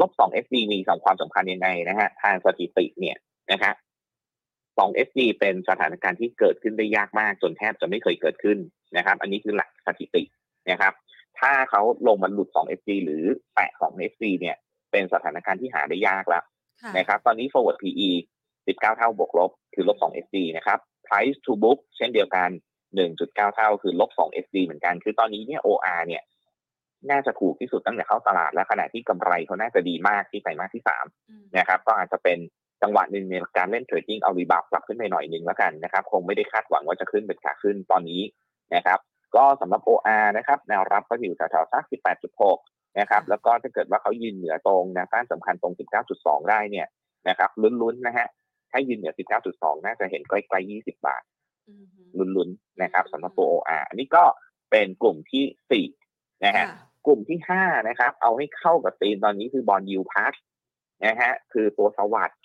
[0.01, 3.17] ลบสอง FD มีสองความสำคัญยังไงนะฮะทางสถิติเนี่ย
[3.53, 3.73] นะฮะ
[4.79, 8.59] สอง FD เป็นสถานการณ์ที่เกิดขึ้นได้ยากมาก จนแทบจะไม่เคยเกิดขึ้น
[8.97, 10.23] นะครับ อันนี้คือหลักสถิติ
[10.71, 10.93] นะครับ
[11.41, 13.25] ถ้าเขาลงมาหลุดสอง FD หรือ
[13.55, 14.57] แตะสอง FD เนี่ย
[14.93, 16.45] เป็นสถานการณ์ที่หาได้ยากแล้ว
[16.99, 18.11] นะครับ ตอนนี้ forward PE
[18.55, 22.51] 19 เท่าบวกลบคือลบ2 FD นะครับ price to book เช่นเดียวกัน
[23.03, 26.23] 1.9 เท่าคือลบ2 SD เหมือนกัน คือตอนนี้เนี่ย OR เนี่ย
[27.11, 31.05] น่าจะถูกที่สุดตั้งแต่เข้าตลาดและขณะที่กำไรเขาน่าจะดีมากที่ไตรมาสที่สาม
[31.59, 32.39] นะครับก็อาจจะเป็น
[32.83, 38.23] จังหวะหนึ่งในการเล่น trading เอา rebound กลับขึ้นไปหน่อยหนึ่งแล้วกันนะครับ คงไม่ได้คาดหวังว่าจะขึ้นเป็นขาขึ้นตอนนี้
[38.75, 38.99] นะครับ
[39.37, 41.85] ก็สำหรับ OR นะครับแนวรับก็อยู่แถวๆสัก
[42.41, 45.75] 18.6นะครับแล้วก็ถ้าเกิดว่าเขายืนเหนือตรงแนวต้านสำคัญตรง
[46.13, 46.87] 19.2 ได้เนี่ย
[47.29, 48.27] นะครับลุ้นๆนะฮะ
[48.71, 49.15] ถ้ายืนเหนือ
[49.51, 51.23] 19.2 น่าจะเห็นใกล้ๆ 20 บาท
[52.19, 54.25] ลุ้นๆนะครับสำหรับตัว OR อันนี้ก็
[54.71, 56.67] เป็นกลุ่มที่4นะฮะ
[57.07, 60.41] กลุ่มที่ห้านะครับ เอาให้เข้ากับตีนตอนนี้คือบอลยูพาร์
[61.05, 62.39] นะฮะ คือตัวสวัสด์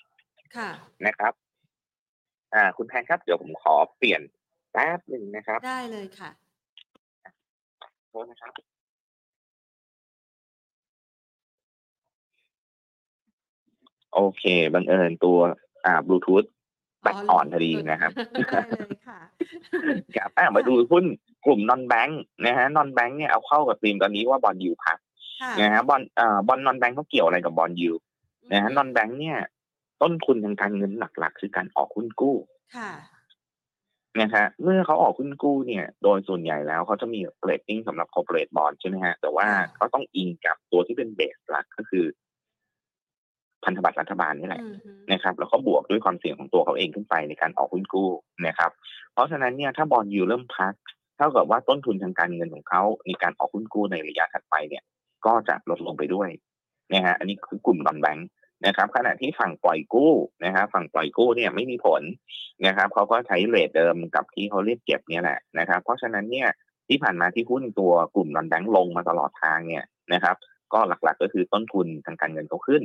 [1.08, 1.34] นะครับ
[2.54, 4.22] อ่า คุณแพนครับ เดี๋ยวผมขอเปลี่ยน
[4.72, 6.30] แป๊บหนึ่งนะครับ ได้เลยค่ะ
[8.10, 8.54] โทษนะครับ
[14.14, 14.44] โอเค
[14.74, 15.38] บังเอิญตัว
[15.86, 16.44] อ่าบลูทูธ
[17.02, 19.20] แบตอ่อนพอดีนะครับได้เลยค่ะ
[20.16, 21.06] ครับมาดูหุ้น
[21.46, 24.98] กลุ่ม non-bank นะฮะ non-bank เนี่ยเอาเข้ากับธีมตอนนี้ว่า bond yield พัก
[25.60, 27.92] นะฮะ bond เอ่อ bond non-bank เขาเกี่ยวอะไรกับ bond yield
[28.54, 29.38] นะฮะ non-bank เนี่ย
[30.02, 32.36] ต้นทุนทางการเงินหลักๆ คือการออกหุ้นกู้
[32.78, 32.92] ค่ะ
[34.22, 42.06] นะฮะเมื่อเขาออกหุ้นกู้เนี่ย โดยส่วนใหญ่แล้วเขาจะมีเรตติ้งสำหรับ corporate bond ใช่ไหมฮะ แต่ว่าค่ะเขาต้องอิงกับตัวที่เป็น base หลักก็คือ
[43.64, 48.10] พันธบัตรรัฐบาลนี่แหละอืมฮึนะครับ แล้วก็บวกด้วยความเสี่ยงของตัวเขาเองขึ้นไปในการออกหุ้นกู้
[48.48, 48.72] นะครับ
[49.14, 50.74] เพราะฉะนั้นเนี่ยถ้าบอลยูเริ่มพัก
[51.18, 54.84] เท่ากับว่าต้นทุนทางการเงินของเขาในการออกหุ้นกู้ในระยะถัดไปเนี่ย
[55.26, 56.30] ก็จะลดลงไปด้วย
[56.94, 58.28] นะฮะอันนี้คือกลุ่มนอนแบงค์
[58.66, 60.14] นะครับขณะที่ฝั่งปล่อยกู้
[60.46, 62.02] นะครับฝั่งปล่อยกู้เนี่ยไม่มีผล
[62.66, 66.50] นะครับเขาก็ใช้เรทเดิมกับที่เขาเรียกเก็บเนี่ยแหละนะครับ เพราะฉะนั้นเนี่ย
[66.88, 70.36] ที่ผ่านมาที่หุ้นตัวกลุ่มนอนแบงค์ลงมาตลอดทางเนี่ยนะครับ
[70.74, 72.84] ก็หลักๆก็คือต้นทุนทางการเงินเขาขึ้น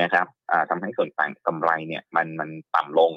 [0.00, 3.12] นะครับอ่าทำให้ส่วนต่างกำไรเนี่ยมันมันต่ำลง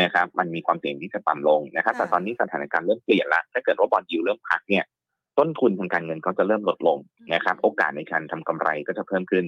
[0.00, 4.84] นะครับมันมีความเสี่ยงที่จะต่ำลงนะครับค่ะแต่ตอนนี้สถานการณ์เริ่มเปลี่ยนละถ้าเกิดว่าบอลยิวเริ่มพักเนี่ย
[5.38, 6.98] ต้นทุนทางการเงินก็จะเริ่มลดลง
[7.34, 9.44] นะครับ โอกาสในการทำกำไรก็จะเพิ่มขึ้น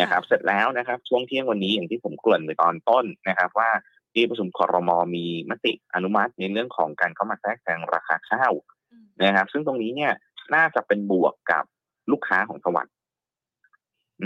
[0.00, 3.70] นะครับ เสร็จแล้วนะครับ ช่วงเที่ยงวันนี้อย่างที่ผมเกริ่นไปตอนต้นนะครับ ว่า
[4.14, 8.52] ที่ประชุมครมมีมติอนุมัติในเรื่องของการเข้ามาแทรกแซงราคาข้าว
[8.92, 10.12] อืมนะครับ ซึ่งตรงนี้เนี่ย
[10.54, 11.64] น่าจะเป็นบวกกับ
[12.10, 12.94] ลูกค้าของสวัสด์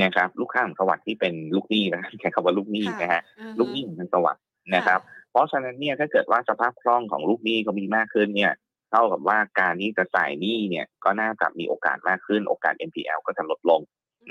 [0.03, 4.43] นะครับ ลูกค้าของสวัสด์ที่เป็นลูกหนี้นะใช้คำว่าลูกหนี้นะฮะอือฮึลูกหนี้ของทางสวัสด์
[4.75, 5.01] นะครับ
[5.35, 8.53] เพราะฉะนั้นเนี่ยถ้าเกิดว่าสภาพคล่องของลูกหนี้เขามีมากขึ้นเนี่ย
[8.91, 13.80] เท่ากับว่าการที่จะจ่ายหนี้เนี่ยก็น่าจะมีโอกาสมากขึ้น โอกาส NPL ก็จะลดลง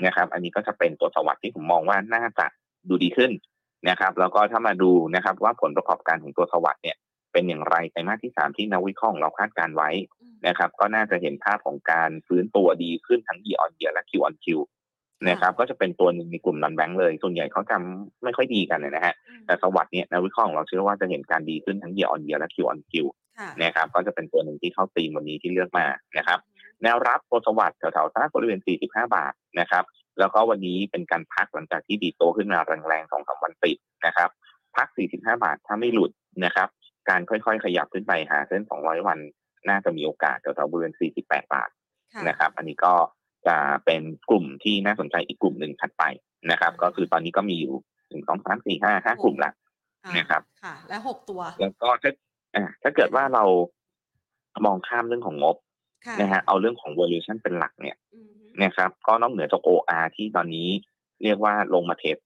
[0.06, 2.46] นะครับ อันนี้ก็จะเป็นตัวสวัสดิ์ที่ผมมองว่าน่าจะ
[2.88, 3.30] ดูดีขึ้น
[3.88, 6.96] นะครับ แล้วก็ถ้ามาดูนะครับว่าผลประกอบการของตัวสวัสดิ์เนี่ย
[7.32, 9.90] เป็นอย่างไรไตรมาสที่สามที่นักวิเคราะห์ของเราคาดการไว้
[10.46, 14.46] นะครับ ก็น่าจะเห็นภาพของการฟื้นตัวดีขึ้นทั้ง year on year และ Q on Q
[15.28, 17.76] นะครับก็จะเป็นตัวหนึ่งในกลุ่มนอนแบงค์เลย ส่วนใหญ่เขาจะ
[18.24, 22.92] ไม่ค่อยดีกันนะฮะอืมแต่สวัสด์เนี่ยนักวิเคราะห์ของเราเชื่อว่าจะเห็นการดีขึ้นทั้ง year on year และ Q on Q
[23.38, 25.86] ค่ะนะครับก็จะเป็นตัวหนึ่งที่เข้าตีมวันนี้ที่เลือกมา
[26.18, 26.38] นะครับ
[26.82, 29.84] แนวรับตัวสวัสด์แถวๆสักบริเวณ 45 บาทนะครับ
[30.18, 32.58] แล้วก็วันนี้เป็นการพักหลังจากที่ดีดโตขึ้นมา
[32.88, 34.30] แรงๆสองสามวันติดนะครับ
[34.76, 36.10] พัก 45 บาทถ้าไม่หลุด
[36.44, 36.68] นะครับ
[37.08, 39.18] การค่อยๆ ขยับขึ้นไปหาเส้น 200 วัน
[39.68, 41.70] น่าจะมีโอกาสแถวๆบริเวณ 48 บาท
[42.14, 42.94] ค่ะนะครับ อันนี้ก็
[43.48, 46.02] จะเป็นกลุ่มที่น่าสนใจอีกกลุ่มหนึ่งถัดไป
[46.50, 47.74] นะครับ ก็คือตอนนี้ก็มีอยู่
[48.10, 49.50] ถึงสองสามสี่ห้าห้ากลุ่มละ
[50.04, 52.12] อ่านะครับ ค่ะ และหกตัว แล้วก็ถ้า
[52.54, 53.44] อ่าถ้าเกิดว่าเรา
[54.66, 55.56] มองข้ามเรื่องของงบ
[56.06, 60.68] ค่ะนะฮะเอาเรื่องของ valuation เป็นหลักเนี่ยอืมฮึนะครับ ก็นอกเหนือจาก OR ที่ตอนนี้
[61.22, 62.16] เรียกว่าลงมาเทป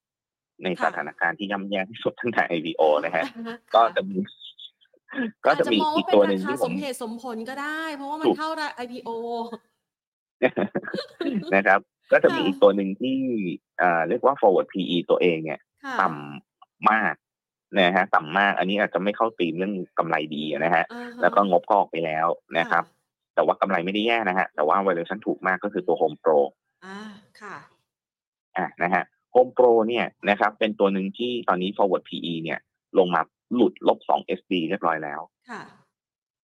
[0.63, 4.17] ในสค่ะถานการณ์ที่ย่ำแย่ที่สุดตั้งแต่ IPO นะฮะอ่าฮะก็ค่ะจะมี
[5.47, 8.51] ก็จะมีอาจอีกมตัวว่าหเป็นึ่งราคาที่ผสมมเหตุสมผลก็ได้ เพราะว่ามัถูนกเข้า
[8.85, 9.09] IPO
[11.55, 11.81] นะครับ
[12.13, 13.19] ก็จะมีค่ะอีกตัวหนึ่งที่
[13.79, 17.15] เอ่อเรียกว่า forward PE ตัวเองเนี่ยค่ะต่ำมาก
[17.79, 22.27] นะฮะต่ำมาก อันนี้อาจจะไม่เข้าตีมเรื่องกำไรดีนะฮะอ่าฮะ แล้วก็งบก็ออกไปแล้ว
[22.59, 22.85] นะครับ
[23.35, 26.39] แต่ว่ากำไรไม่ได้แย่นะฮะ แต่ว่า valuation ถูกมากก็คือตัว Home Pro
[26.85, 26.99] อ่า
[27.41, 27.57] ค่ะ
[28.57, 32.59] อะนะฮะ Home Pro เนี่ยนะครับ เป็นตัวหนึ่งที่ตอนนี้ forward PE เนี่ย
[32.99, 33.23] ลงมา
[33.55, 35.21] หลุดลบ2 SD เรียบร้อยแล้ว
[35.51, 35.63] ค่ะ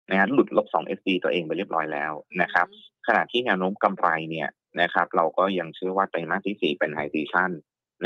[0.10, 2.12] นะฮะหลุดลบ2 SD ตัวเองไปเรียบร้อยแล้ว
[2.42, 2.68] นะครับ
[3.08, 4.50] ขณะที่แนวโน้มกำไรเนี่ย
[4.82, 7.52] นะครับ เราก็ยังเชื่อว่าไตรมาสที่4เป็นไฮซีชัน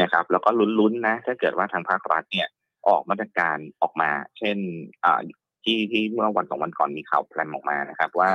[0.02, 2.48] นะครับ แล้วก็ลุ้นๆนะ ถ้าเกิดว่าทางภาครัฐเนี่ย
[2.88, 4.58] ออกมาตรการออกมา เช่น
[5.04, 5.20] อ่า
[5.64, 8.32] ที่ที่เมื่อวันสองวันก่อนมีข่าวแพลนออกมานะครับ ว่า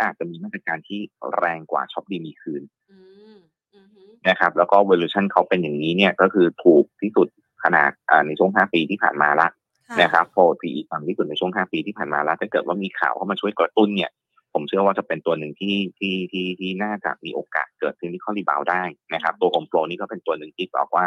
[0.00, 1.00] อาจจะมีมาตรการที่
[1.36, 2.98] แรงกว่าช็อปดีมีคืนอื
[3.34, 3.36] ม
[3.74, 7.28] อืมฮึนะครับ แล้วก็ valuation เขาเป็นอย่างนี้เนี่ยก็คือถูกที่สุด
[7.64, 9.48] ขนาดอ่าในช่วง 5 ปีที่ผ่านมาละ
[9.88, 14.10] ค่ะนะครับ forward P/E ต่ำที่สุดในช่วง 5 ปีที่ผ่านมาแล้วถ้าเกิดว่ามีข่าวเข้ามาช่วยกระตุ้นเนี่ย
[14.52, 18.82] ผมเชื่อว่าจะเป็นตัวหนึ่งที่ที่ที่ที่น่าจะมีโอกาสเกิดขึ้นที่เขา rebound ได้
[19.14, 21.06] นะครับ ตัวโฮมโปรนี่ก็เป็นตัวหนึ่งที่บอกว่า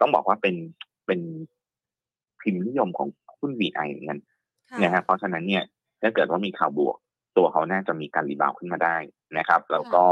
[0.00, 0.54] ต้องบอกว่าเป็น
[1.06, 1.20] เป็น
[2.40, 4.18] พิมพ์นิยมของหุ้น VI เหมือนกัน
[4.70, 5.64] ค่ะนะฮะเพราะฉะนั้นเนี่ย
[6.02, 6.96] ถ้าเกิดว่ามีข่าวบวก
[7.36, 8.96] ตัวเขาน่าจะมีการ rebound ขึ้นมาได้
[9.38, 10.04] นะครับ แล้วก็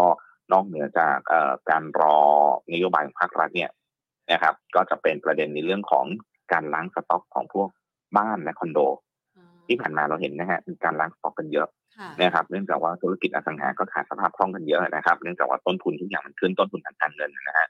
[0.53, 2.19] นอกเหนือจากเอ่อการรอ
[2.73, 3.71] นโยบายของภาครัฐเนี่ย
[4.33, 6.07] นะครับ ก็จะเป็นประเด็นในเรื่องของ
[6.53, 7.69] การล้างสต็อกของพวก
[8.17, 8.79] บ้านและคอนโด
[9.37, 11.82] อ๋อที่ผ่านมาเราเห็นนะฮะมีการล้างสต็อกกันเยอะค่ะ
[12.23, 17.69] นะครับเนื่องจากว่าธุรกิจอสังหาก็ขาดสภาพคล่องกันเยอะนะครับ เนื่องจากว่าต้นทุนทุกอย่างมันขึ้นต้นทุนทางการเงินนะฮะ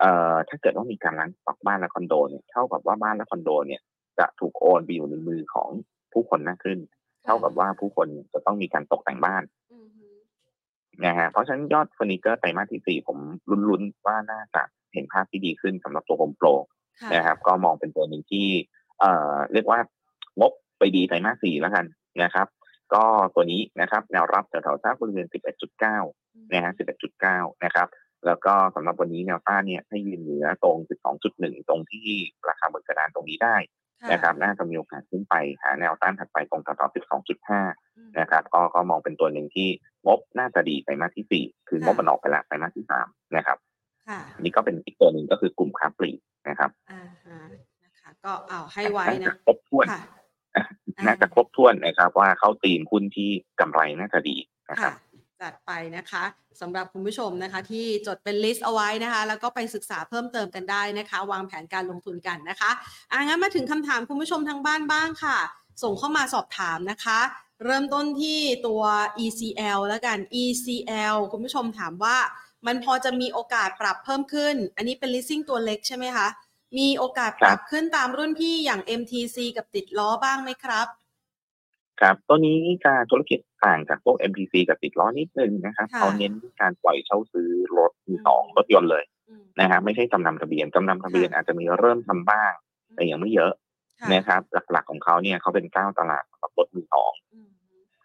[0.00, 3.80] เอ่อถ้าเกิดว่ามีการล้างสต็อกบ้านและคอนโดเนี่ยเท่ากับว่าบ้านและคอนโดเนี่ย
[4.18, 5.68] จะถูกโอนไปอยู่ในมือของ
[6.12, 6.78] ผู้คนมากขึ้น
[7.24, 9.42] เท่ากับว่าผู้คนจะต้องมีการตกแต่งบ้าน
[9.72, 10.06] อืมฮึ
[11.04, 13.18] นะฮะเพราะฉะนั้นยอดเฟอร์นิเจอร์ไตรมาสที่สี่ผม
[13.68, 14.62] ลุ้นๆว่าน่าจะ
[14.94, 16.46] เห็นภาพที่ดีขึ้นสำหรับตัวโฮมโปร
[17.00, 18.46] ค่ะนะครับ ก็มองเป็นตัวหนึ่งที่
[19.00, 19.80] เอ่อ เรียกว่า
[20.40, 21.84] งบไปดีไตรมาสสี่แล้วกัน
[22.22, 22.46] นะครับ
[22.94, 25.26] ก็ตัวนี้นะครับแนวรับแถวๆสักบริเวณ
[25.88, 26.72] 11.9 นะฮะ
[27.16, 27.88] 11.9 นะครับ
[28.26, 30.76] แล้วก็สำหรับวันนี้แนวต้านเนี่ยให้ยืนเหนือตรง
[31.22, 32.08] 12.1 ตรงที่
[32.48, 33.56] ราคาบนกระดานตรงนี้ได้
[34.12, 36.94] นะครับ น่าจะมีโอกาสขึ้นไปหาแนวต้านถัดไปตรงแถวๆ
[37.46, 39.68] 12.5อืมนะครับ ก็ก็มองเป็นตัวหนึ่งที่
[40.06, 43.58] งบน่าจะดีไตรมาสที่ 4 คืองบมันออกไปแล้วไตรมาสที่ 3 นะครับ
[44.08, 47.40] ค่ะอันนี่ก็เป็นอีกตัวหนึ่งก็คือกลุ่มค้าปลีกนะครับอ่าฮะ
[47.84, 50.02] นะคะก็เอาให้ไว้น่าจะนะครบถ้วนค่ะ
[51.06, 53.30] น่าจะครบถ้วนนะครับ ว่าเข้าตีมหุ้นที่
[53.60, 54.36] กำไรน่าจะดี
[54.70, 54.94] นะครับ
[55.42, 56.24] จัดไปนะคะ
[56.60, 62.70] สำหรับคุณผู้ชมนะคะ ที่จดเป็น list เอาไว้นะคะ แล้วก็ไปศึกษาเพิ่มเติมกันได้นะคะ วางแผนการลงทุนกันนะคะ
[63.10, 65.38] อะงั้นมาถึงคำถามคุณผู้ชมทางบ้านบ้างค่ะ
[65.82, 67.20] ส่งเข้ามาสอบถามนะคะ
[67.64, 68.82] เริ่มต้นที่ตัว
[69.24, 72.16] ECL แล้วกัน ECL คุณผู้ชมถามว่า
[72.66, 76.26] มันพอจะมีโอกาสปรับเพิ่มขึ้น อันนี้เป็น leasing ตัวเล็กใช่ไหมคะ
[76.76, 80.86] มีโอกาสปรับขึ้นตามรุ่นพี่อย่าง MTC กับติดล้อบ้างไหมครับ
[82.00, 92.52] ครับตัวนี้การธุรกิจต่างจากพวก MPC กับติดล้อนิดนึงนะครับค่ะเขาเน้นการปล่อยเช่าซื้อรถมือสองอืมรถยนต์เลยอืมนะฮะไม่ใช่จำนำทะเบียนจำนำทะเบียนค่ะอาจจะมีเริ่มทำบ้าง
[92.94, 93.52] แต่ยังไม่เยอะ
[94.00, 94.40] ค่ะนะครับ
[94.72, 97.48] หลักๆของเขาเนี่ยเขาเป็นเจ้าตลาดสำหรับรถมือสองอืม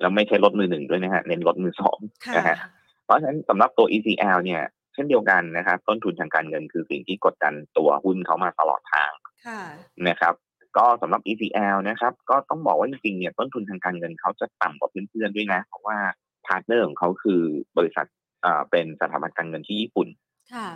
[0.01, 2.57] แล้วไม่ใช่รถมือหนึ่งด้วยนะฮะเน้นรถมือสองค่ะนะฮะ
[3.05, 4.61] เพราะฉะนั้นสำหรับตัว ECL เนี่ย
[4.93, 9.11] เช่นเดียวกันนะครับ ต้นทุนทางการเงินคือสิ่งที่กดดันตัวหุ้นเขามาตลอดทาง
[9.45, 9.61] ค่ะ
[10.07, 10.33] นะครับ
[10.77, 15.97] ก็สำหรับ ECL นะครับก็ต้องบอกว่าจริงๆเนี่ยต้นทุนทางการเงินเขาจะต่ำกว่าเพื่อนๆด้วยนะ เพราะว่า
[16.45, 17.41] partner ของเขาคือ
[17.77, 18.07] บริษัท
[18.45, 20.07] อ่าเป็นสถาบันการเงินที่ญี่ปุ่น
[20.53, 20.67] ค่ะ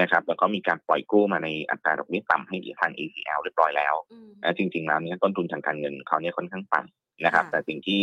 [0.00, 8.02] นะครับแล้วก็มีการปล่อยกู้มาในอัตราดอกเบี้ยต่ำให้ทาง ECL เรียบร้อยแล้วอืมนะจริงๆแล้วเนี่ยต้นทุนทางการเงินเขาเนี่ยค่อนข้างต่ำนะครับค่ะแต่สิ่งที่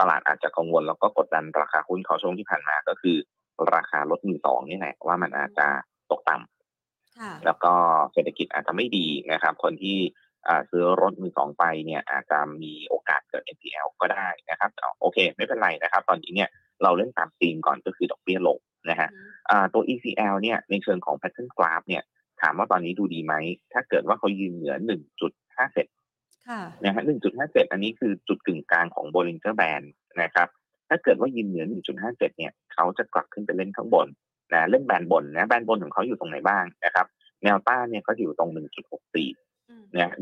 [0.00, 3.16] ตลาดอาจจะกังวลแล้วก็กดดันราคาหุ้นเขาช่วงที่ผ่านมาก็คือ
[3.76, 5.66] ราคารถมือสองนี่แหละว่ามันอาจจะ
[6.10, 7.72] ตกต่ำค่ะแล้วก็
[8.12, 9.98] เศรษฐกิจอาจจะไม่ดีนะครับ คนที่
[10.46, 16.48] อ่าซื้อรถมือสองไปเนี่ยอาจจะมีโอกาสเกิด NPL ก็ได้นะครับแต่โอเค ไม่เป็นไรนะครับ ตอนนี้เนี่ย
[16.82, 18.58] เราเล่นตามธีมก่อนก็คือดอกเบี้ยลง
[18.90, 19.08] นะฮะ
[19.50, 22.02] อ่าตัว ECL เนี่ยในเชิงของ pattern graph เนี่ย
[22.40, 23.34] ถามว่าตอนนี้ดูดีไหม
[23.72, 24.74] ถ้าเกิดว่าเขายืนเหนือ
[25.24, 25.86] 1.5เซต
[26.48, 29.86] ค่ะนะฮะ1.5เซตอันนี้คือจุดกึ่งกลางของ Bollinger Band
[30.22, 30.48] นะครับ
[30.90, 34.06] ถ้าเกิดว่ายืนเหนือ 1.5เซตเนี่ยเขาจะกลับขึ้นไปเล่นข้างบน
[34.52, 37.06] นะเล่น band บนนะ band บนของเขาอยู่ตรงไหนบ้างนะครับ
[37.44, 38.50] แนวต้านเนี่ยก็อยู่ตรง
[39.10, 40.12] 1.64อืมนะ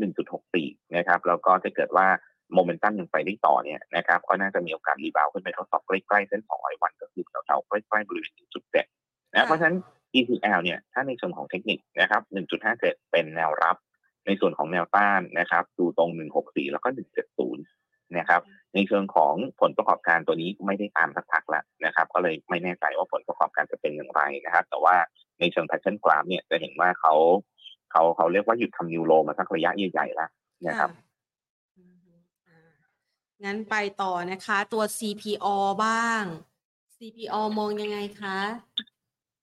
[0.41, 2.07] 1.64 นะครับ แล้วก็ถ้าเกิดว่า
[2.53, 8.33] โมเมนตัมยังไปได้ต่อเนี่ยนะครับก็น่าจะมีโอกาส rebound ขึ้นไปทดสอบใกล้ๆเส้น200วันก็คือแถวๆใกล้ๆบริเวณ
[8.83, 9.77] 1.7 นะเพราะฉะนั้น
[10.15, 12.21] ECL เนี่ยถ้าในส่วนของเทคนิคนะครับ
[12.67, 13.77] 1.57 เป็นแนวรับ
[14.25, 16.09] ในส่วนของแนวต้านนะครับ ดูตรง
[16.41, 16.89] 164 แล้วก็
[17.53, 18.41] 170 นะครับ
[18.73, 24.95] ในเชิงของผลประกอบการตัวนี้ไม่ได้ตามสักพักแล้วนะครับ ก็เลยไม่แน่ใจว่าผลประกอบการจะเป็นอย่างไรนะครับ แต่ว่า
[25.39, 27.13] ในเชิง pattern graph เนี่ยจะเห็นว่าเขา
[27.91, 30.29] เขาเขาเรียกว่าหยุดทำนิวโรมาสักระยะใหญ่ๆแล้ว
[30.67, 30.89] นะครับ
[31.77, 32.11] อืม
[32.47, 32.59] อ่า
[33.43, 35.45] งั้นไปต่อนะคะ ตัว CPO
[35.83, 36.23] บ้าง
[36.97, 38.37] CPO มองยังไงคะ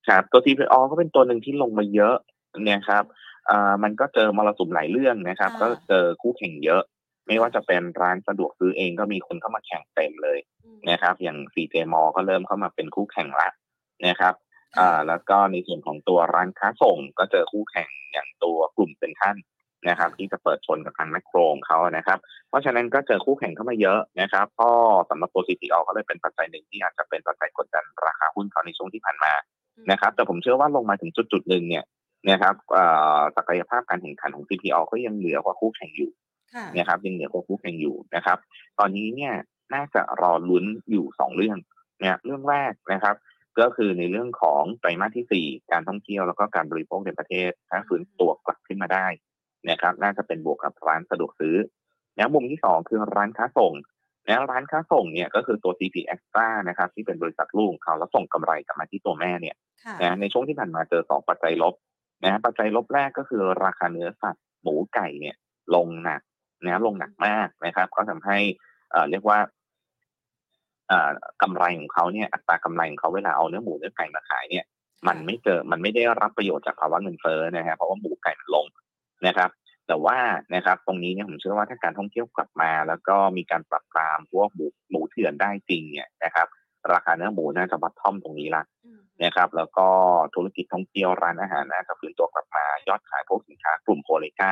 [0.07, 2.15] ครับตัว CPO ก็เป็นตัวหนึ่งที่ลงมาเยอะ
[2.69, 3.03] นะครับ
[3.49, 6.83] อ่ามันก็เจอมรสุมหลายเรื่องนะครับค่ะก็เจอคู่แข่งเยอะ
[7.27, 13.49] ไม่ว่าจะเป็นร้านสะดวกซื้อเองก็มีคนเข้ามาแข่งเต็มเลยอืมนะครับ อย่าง CJ m a l l ก็เริ่มเข้ามาเป็นคู่แข่งละ
[14.07, 14.33] นะครับ
[14.77, 19.35] ค่ะอ่าแล้วก็ในส่วนของตัวร้านค้าส่งก็เจอคู่แข่งอย่างตัวกลุ่มเซ็นทรัล
[19.89, 22.19] นะครับ ที่จะเปิดชนกับทางแมคโครของเขานะครับ
[22.49, 24.71] เพราะฉะนั้นก็เจอคู่แข่งเข้ามาเยอะนะครับก็
[25.09, 29.33] สำหรับตัว CPO ก็เลยเป็นปัจจัยหนึ่งที่อาจจะเป็นปัจจัยกดดันราคาหุ้นเขาในช่วงที่ผ่านมา
[29.91, 31.83] นะครับ แต่ผมเชื่อว่าลงมาถึงจุดจุดๆหนึ่งเนี่ย
[32.31, 32.85] นะครับเอ่
[33.17, 36.26] อศักยภาพการแข่งขันของ CPO ก็ยังเหนือกว่าคู่แข่งอยู่ค่ะ
[36.75, 38.37] นะครับยังเหนือกว่าคู่แข่งอยู่นะครับ
[38.79, 39.33] ตอนนี้เนี่ย
[39.73, 41.57] น่าจะรอลุ้นอยู่สองเรื่อง
[41.99, 43.15] เนี่ยเรื่องแรกนะครับ
[43.59, 49.07] ก็คือในเรื่องของไตรมาสที่สี่การท่องเที่ยวแล้วก็การบริโภคในประเทศถ้าฟื้นตัวกลับขึ้นมาได้
[49.69, 51.55] นะครับ น่าจะเป็นบวกกับร้านสะดวกซื้อ
[52.17, 53.73] แล้วมุมที่สองคือร้านค้าส่ง
[54.27, 61.73] แล้วร้านค้าส่งเนี่ยก็คือตัว CP Extra นะครับที่เป็นบริษัทลูกของเขาแล้วส่งกำไรกลับมาที่ตัวแม่เนี่ยค่ะนะในช่วงที่ผ่านมาเจอสองปัจจัยลบ
[62.23, 65.35] นะปัจจัยลบแรกก็คือราคาเนื้อสัตว์หมูไก่เนี่ย
[65.75, 66.21] ลงหนัก
[66.65, 68.37] นะลงหนักมากนะครับก็ทำให้
[68.91, 69.39] เอ่อเรียกว่า
[70.87, 71.09] เอ่อ
[71.41, 74.65] กำไรของเขาเนี่ยอัตรากำไรของเขาเวลาเอาเนื้อหมูเนื้อไก่มาขายเนี่ย
[75.07, 78.65] มันไม่เจอมันไม่ได้รับประโยชน์จากภาวะเงินเฟ้อนะฮะเพราะว่าหมูไก่มันลง
[79.27, 79.49] นะครับ
[79.87, 80.17] แต่ว่า
[80.55, 86.47] นะครับตรงนี้เนี่ยผมเชื่อว่าถ้าการท่องเที่ยวกลับมา แล้วก็มีการปรับปรามพวกหมูหมูเถื่อนได้จริงเนี่ยนะครับ
[86.93, 89.87] ราคาเนื้อหมูน่าจะบัตทอมตรงนี้ละอืมนะครับแล้วก็
[90.35, 94.51] ธุรกิจท่องเที่ยวร้านอาหารน่าจะฟื้นตัวกลับมายอดขายพวกสินค้ากลุ่มโคเลกา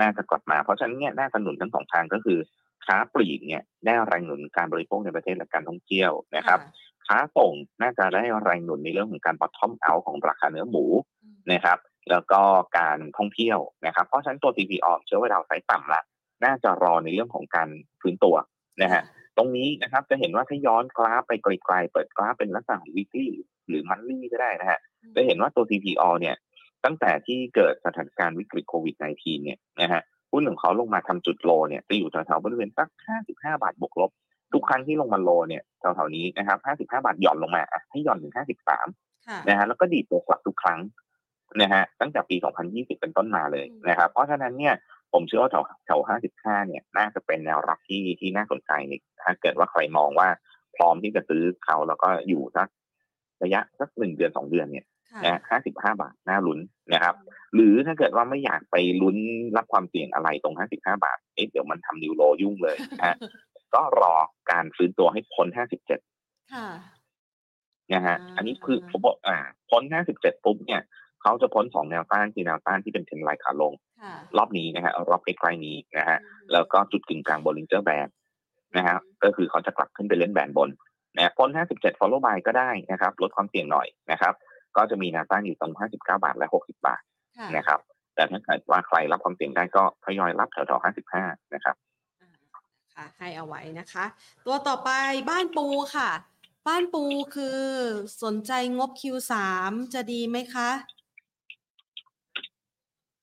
[0.00, 2.38] น่าจะกลับมา เพราะฉะนั้นเนี่ยน่าจะหนุนทั้งสองทางก็คือ
[2.86, 6.60] ค้าปลีกเนี่ยได้แรงหนุนการบริโภคในประเทศและการท่องเที่ยวนะครับ
[7.06, 10.84] ค้าส่งน่าจะได้แรงหนุนในเรื่องของการ bottom out ของราคาเนื้อหมู
[11.22, 11.78] อืมนะครับ
[12.10, 12.42] แล้วก็
[12.78, 16.02] การท่องเที่ยวนะครับ เพราะฉะนั้นตัว CPO เชื่อว่าเราไซส์ต่ำละ
[16.44, 17.68] น่าจะรอในเรื่องของการ
[18.00, 18.36] ฟื้นตัว
[18.82, 19.02] นะฮะ
[19.36, 23.28] ตรงนี้นะครับจะเห็นว่าถ้าย้อนกราฟไปไกลๆเปิดกราฟเป็นลักษณะของ weekly
[23.68, 24.78] หรือ monthly ก็ได้นะฮะ
[25.14, 26.36] จะเห็นว่าตัว CPO เนี่ย
[26.84, 30.02] ตั้งแต่ที่เกิดสถานการณ์วิกฤตโควิด -19 เนี่ยนะฮะ
[30.32, 32.88] หุ้นของเขาลงมาทำจุดโลเนี่ยจะอยู่แถวๆบริเวณสัก
[33.24, 34.10] 55 บาทบวกลบ
[34.52, 40.80] ทุกครั้งที่ลงมาโลเนี่ยแถวๆนี้นะครับ 55 บาทหย่อนลงมาอะให้หย่อนถึง 53ค่ะนะฮะแล้วก็ดีดตัวกลับทุกครั้ง
[41.60, 42.36] นะฮะตั้งแต่ปี
[42.68, 44.74] 2020 เป็นต้นมาเลยอืมนะครับ เพราะฉะนั้นเนี่ย
[45.12, 46.00] ผมเชื่อว่าแถวแถว
[46.32, 50.28] 55 เนี่ยน่าจะเป็นแนวรับที่ที่น่าสนใจนี่ถ้าเกิดว่าใครมองว่า
[50.76, 52.68] พร้อมที่จะซื้อเขาแล้วก็อยู่สัก
[53.42, 55.40] ระยะสักหนึ่งเดือนสองเดือนเนี่ย ค่ะนะ
[55.70, 56.58] 55บาทน่าลุ้น
[56.92, 57.14] นะครับ
[57.54, 59.16] หรือถ้าเกิดว่าไม่อยากไปลุ้น
[59.56, 63.16] รับความเสี่ยงอะไรตรง55บาทเอ๊ะเดี๋ยวมันทำนิวโรยุ่งเลยนะฮะ
[63.74, 64.14] ก็รอ
[64.50, 65.46] การฟื้นตัวให้พ้น
[66.00, 66.68] 57ค่ะ
[67.92, 69.36] นะฮะอ่าอันนี้คือผมบอกอ่า
[69.70, 69.82] พ้น
[70.14, 70.82] 57ปุ๊บเนี่ย
[71.22, 76.18] เขาจะพ้นสองแนวต้านคือแนวต้านที่เป็นเทรนไลน์ขาลงค่ะรอบนี้นะฮะรอบใกล้ๆนี้นะฮะ
[76.52, 78.08] แล้วก็จุดกึ่งกลางบนลิงเจอร์แบน
[78.76, 80.70] นะฮะก็คือเขาจะกลับขึ้นไปเล่นแบนบน
[81.16, 84.34] นะพ้น57 follow by ก็ได้นะครับ ลดความเสี่ยงหน่อยนะครับ
[84.76, 87.02] ก็จะมีแนวต้านอยู่ตรง 59 บาทและ 60 บาท
[87.38, 87.80] ค่ะนะครับ
[88.14, 90.84] แต่ถ้าเกิดว่าใครรับความเสี่ยงได้ก็ทยอยรับแถวๆ
[91.16, 91.76] 55 นะครับ
[92.20, 92.30] อ่า
[92.94, 94.04] ค่ะให้เอาไว้นะคะ
[94.46, 94.90] ตัวต่อไป
[95.30, 95.66] บ้านปู
[95.96, 96.10] ค่ะ
[96.68, 97.04] บ้านปู
[97.34, 97.60] คือ
[98.22, 99.32] สนใจงบ Q3
[99.94, 100.70] จะดีไหมคะ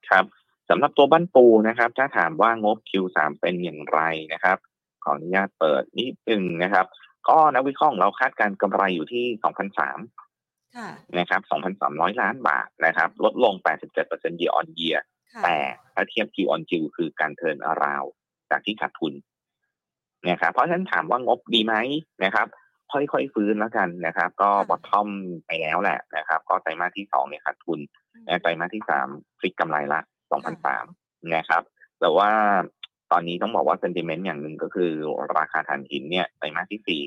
[0.10, 0.26] ครับ
[0.70, 4.00] สำหรับตัวบ้านปูนะครับ ถ้าถามว่างบ Q3 เป็นอย่างไร
[4.34, 4.58] นะครับ
[5.04, 6.86] ขออนุญาตเปิดนิดนึงนะครับ
[7.30, 10.27] ก็นักวิเคราะห์ของเราคาดการณ์กำไรอยู่ที่ 2,003ค่ะ
[11.18, 11.42] นะครับ
[11.80, 13.54] 2,300 ล้านบาทนะครับ ลดลง
[13.98, 15.00] 87% year on year
[15.34, 15.58] ค่ะแต่
[15.94, 18.04] ถ้าเทียบ Q on Q คือการเทิร์นอาราว
[18.52, 19.14] จากที่ขาดทุน
[20.30, 21.76] นะครับ เพราะฉะนั้นถามว่างบดีไหม
[22.24, 22.48] นะครับ
[22.92, 25.10] ค่อยๆฟื้นแล้วกันนะครับ ก็ bottom
[25.46, 27.80] ไปแล้วแหละนะครับ ก็ไตรมาสที่สองเนี่ยขาดทุน
[28.28, 29.08] นะไตรมาสที่สาม
[29.40, 30.00] พลิกกำไรละ
[30.66, 31.64] 2,003นะครับ
[32.00, 32.30] แต่ว่า
[33.12, 34.92] ตอนนี้ต้องบอกว่า sentiment อย่างหนึ่งก็คือ
[35.38, 37.02] ราคาถ่านหินเนี่ยไตรมาสที่สี่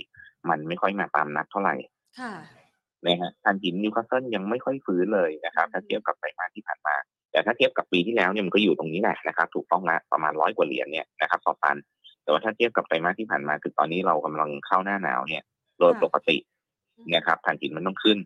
[0.48, 1.74] มันไม่ค่อยมาตามนัดเท่าไหร่
[2.20, 2.32] ค่ะ
[3.06, 6.94] นะฮะถ่านหินนิวคาสเซิลยังไม่ค่อยฟื้นเลยนะครับ ถ้าเทียบกับไตรมาสที่ผ่านมา
[7.32, 11.76] แต่ถ้าเทียบกับปีที่แล้วเนี่ยมันก็อยู่ตรงนี้แหละนะครับ ถูกต้องละประมาณร้อยกว่าเหรียญเนี่ยนะครับต่อตัน
[12.22, 15.44] แต่ว่าถ้าเทียบกับไตรมาสที่ผ่านมา คือตอนนี้เรากำลังเข้าหน้าหนาวเนี่ย
[15.80, 16.36] โดยปกติ
[17.14, 18.18] นะครับถ่านหินมันต้องขึ้น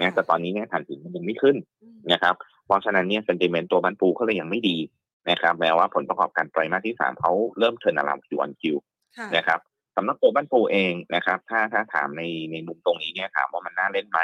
[0.00, 2.34] นะแต่ตอนนี้เนี่ยถ่านหินมันยังไม่ขึ้นอืมนะครับ
[2.66, 4.76] เพราะฉะนั้นเนี่ยเซนติเมนต์ตัวบันปูก็เลยยังไม่ดี
[5.30, 8.76] นะครับแม้ว่าผลประกอบการไตรมาสที่สามเขาเริ่มเทิร์นอารามคิวออนคิว
[9.18, 9.60] ค่ะนะครับ
[10.00, 12.22] สำหรับตัวบันปูเองนะครับ ถ้าถ้าถามใน
[12.52, 14.20] ในมุมตรงนี้เนี่ยถามว่ามันน่าเล่นไหม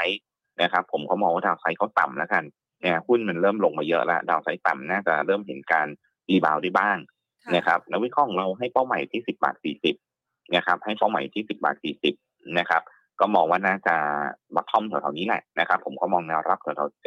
[0.61, 2.43] นะครับ ผมก็มองว่า downside เขาต่ำแล้วกัน
[2.81, 5.87] เนี่ยหุ้นมันเริ่มลงมาเยอะแล้ว downside ต่ำน่าจะเริ่มเห็นการ
[6.29, 6.97] rebound ได้บ้าง
[7.43, 9.55] ค่ะนะครับนักวิเคราะห์ของเราให้เป้าหมายที่10บาท
[10.05, 11.75] 40นะครับ ให้เป้าหมายที่10บาท
[12.15, 12.81] 40นะครับ
[13.19, 13.95] ก็มองว่าน่าจะ
[14.55, 17.03] bottom แถวๆนี้แหละนะครับ ผมก็มองแนวรับแถวๆ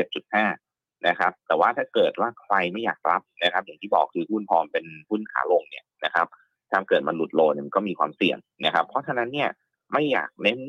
[0.46, 6.26] 7.5นะครับ แต่ว่าถ้าเกิดว่าใครไม่อยากรับนะครับ อย่างที่บอกคือหุ้นพอมันเป็นหุ้นขาลงเนี่ยนะครับ
[6.72, 9.48] ถ้าเกิดมันหลุด low เนี่ยมันก็มีความเสี่ยงนะครับ เพราะฉะนั้นเนี่ย
[9.92, 10.60] ไม่อยากเน้น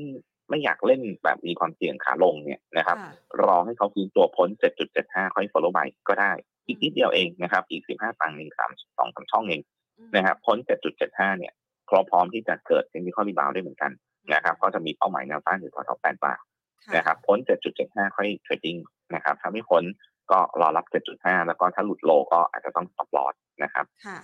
[0.49, 4.49] ไม่อยากเล่นแบบมีความเสี่ยงขาลงเนี่ยนะครับค่ะรอให้เขาคืนตัวพ้น
[4.91, 6.31] 7.75 ค่อย follow by ก็ได้
[6.67, 9.61] อีกนิดเดียวเองนะครับ อีก 15 ตังค์เองสามสองสามช่องเอง
[9.97, 10.57] อืมนะครับ พ้น
[10.97, 11.53] 7.75 เนี่ย
[11.89, 13.91] พร้อมพร้อมที่จะเกิดเป็นวิเคราะห์รีบาวได้เหมือนกัน
[14.33, 16.39] นะครับ ก็จะมีเป้าหมายแนวต้านอยู่แถวๆ8บาท
[16.85, 17.37] ค่ะนะครับ พ้น
[17.77, 18.77] 7.75 ค่อยเทรดดิ้ง
[19.15, 19.83] นะครับ ถ้าไม่พ้น
[20.31, 20.85] ก็รอรับ
[21.15, 24.17] 7.5 แล้วก็ถ้าหลุดโลก็อาจจะต้อง stop loss นะครับค่ะ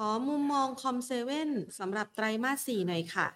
[0.00, 3.28] ขอมุมมองคอมเซเว่นสำหรับไตรมาสสี่หน่อยค่ะ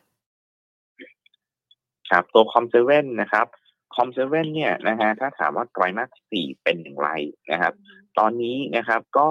[2.11, 3.47] ครับ ตัวคอมเซเว่นนะครับ
[3.95, 7.09] คอมเซเว่นเนี่ยนะฮะถ้าถามว่าไตรมาสสี่เป็นอย่างไร
[7.51, 7.75] นะครับ
[8.19, 9.29] ตอนนี้นะครับก็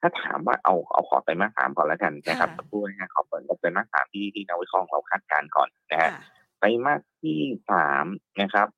[0.00, 6.22] ถ้าถามว่าเอาเอาขอไตรมาสสามก่อนแล้วกันนะครับค่ะสักครู่นะฮะขอเปิดงบไตรมาสสามที่ที่นักวิเคราะห์ของเราคาดการณ์ก่อนนะฮะค่ะ
[6.58, 8.04] ไตรมาสที่สาม
[8.42, 8.68] นะครับ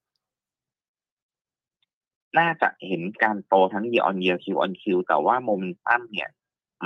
[2.38, 6.30] น่าจะเห็นการโตทั้ง year on year Q on Q แต่ว่าโมเมนตัมเนี่ย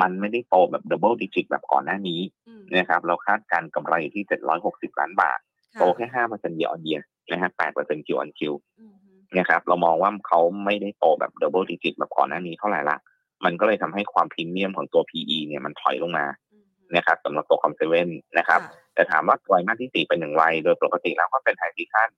[0.01, 4.25] มันไม่ได้โตแบบ double digit แบบก่อนหน้านี้อืมนะครับเราคาดการณ์กำไรอยู่ที่
[4.63, 5.39] 760 ล้านบาท
[5.75, 8.41] ค่ะโตแค่5% year on year นะฮะ8% Q on Q
[8.79, 8.95] อืม
[9.39, 12.99] นะครับเรามองว่าเขาไม่ได้โตแบบ double digit แบบก่อนหน้านี้เท่าไหร่ละ
[13.45, 16.65] มันก็เลยทำให้ความพรีเมียมของตัว PE เนี่ยมันถอยลงมาอืม
[16.97, 18.09] นะครับสำหรับตัว COM7
[18.39, 22.11] นะครับค่ะแต่ถามว่าไตรมาสที่สี่เป็นอย่างไรโดยปกติแล้วก็เป็น high season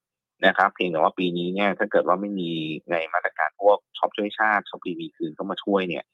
[0.46, 2.50] นะครับเพียงแต่ว่าปีนี้เนี่ยถ้าเกิดว่าไม่มี
[2.90, 6.04] ในมาตรการพวกช็อปช่วยชาติช็อปดีมีคืนเข้ามาช่วยเนี่ย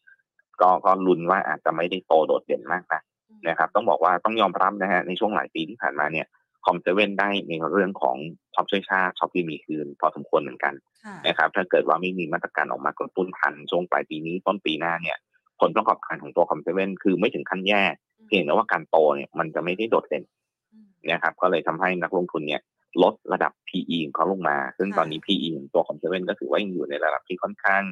[0.60, 3.02] ก็ก็ลุ้นว่าอาจจะไม่ได้โตโดดเด่นมากนะ
[3.48, 6.26] นะครับ ต้องบอกว่าต้องยอมรับนะฮะในช่วงหลายปีที่ผ่านมาเนี่ย
[6.64, 8.16] COM7ได้ในเรื่องของ
[8.54, 10.74] ช็อปช่วยชาติช็อปดีมีคืน พอสมควรเหมือนกัน
[11.04, 15.18] ค่ะนะครับ ถ้าเกิดว่าไม่มีมาตรการออกมากระตุ้นทันช่วงปลายปีนี้ต้นปีหน้าเนี่ย
[15.60, 17.82] ผลประกอบการของตัว COM7คือไม่ถึงขั้นแย่
[18.26, 20.24] เพียงแต่ว่าการโตเนี่ยมันจะไม่ได้โดดเด่น
[20.72, 22.62] อืมนะครับ ก็เลยทำให้นักลงทุนเนี่ย
[23.02, 27.82] ลดระดับ PE ของเขาลงมา ซึ่งค่ะตอนนี้ PE ของตัวของเซเว่นก็ถือว่ายังอยู่ในระดับที่ค่อนข้าง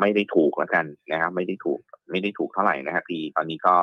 [0.00, 1.80] ไม่ได้ถูกแล้วกันนะครับ ไม่ได้ถูก
[2.10, 3.74] ไม่ได้ถูกเท่าไหร่นะครับ PE ตอนนี้ก็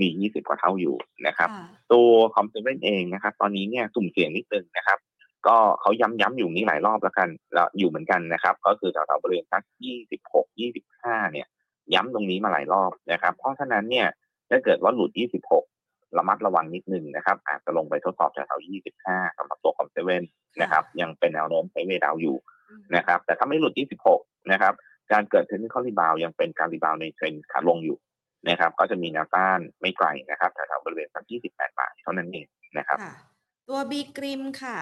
[0.00, 0.96] มี20กว่าเท่าอยู่
[1.26, 4.98] นะครับค่ะตัวคอมเซเว่นเองนะครับ ตอนนี้เนี่ยสุ่มเสี่ยงนิดนึงนะครับ
[5.46, 9.62] ก็เขาย้ำๆอยู่นี้หลายรอบแล้วกันแล้วอยู่เหมือนกันนะครับ ก็คือแถวๆบริเวณสัก
[10.22, 10.44] 26
[10.84, 11.46] 25เนี่ย
[11.94, 14.06] ย้ำตรงนี้มาหลายรอบนะครับ เพราะฉะนั้นเนี่ย
[14.50, 15.10] ถ้าเกิดว่าหลุด
[15.62, 18.66] 26ระมัดระวังนิดนึงนะครับ อาจจะลงไปทดสอบแถวๆ
[19.00, 20.22] 25สำหรับตัว COM7
[20.62, 22.36] นะครับ ยังเป็นแนวโน้ม sideway down อยู่
[22.70, 23.72] อืมนะครับ แต่ถ้าไม่หลุด
[24.12, 24.74] 26 นะครับ
[25.12, 27.98] การเกิด technical rebound ยังเป็นการ rebound ในเทรนด์ขาลงอยู่
[28.48, 32.46] นะครับ ก็จะมีแนวต้านไม่ไกลนะครับแถวๆบริเวณสัก28 บาทเท่านั้นเอง
[32.78, 33.14] นะครับค่ะ
[33.68, 34.78] ตัว BGRIM ค่ะ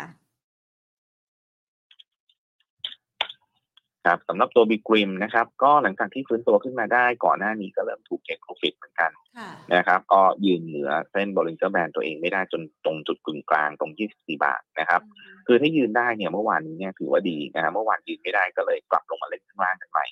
[4.06, 15.02] ครับสำหรับตัว BGRIM นะครับก็หลังจากที่ฟื้นตัวขึ้นมาได้ก่อนหน้านี้ก็เริ่มถูก take profit เหมือนกันค่ะนะครับก็ยืนเหนือเส้นบริ n เ e r Band ตัวเองไม่ได้จนตรงจุดกึ่งกลางตรง 24 บาทนะครับ
[15.46, 20.06] คือถ้ายืนได้เนี่ยเมื่อวานนี้เนี่ยถือว่าดีนะครับเมื่อวานยืนไม่ได้ก็เลยกลับลงมาเล่นข้างล่างกันใหม่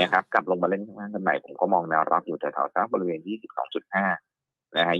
[0.00, 3.20] นะครับกลับลงมาเล่นข้างล่างกันใหม่ผมก็มองแนวรับอยู่แถวๆสักบริเวณ
[3.74, 4.31] 22.5
[4.76, 4.96] นะฮะ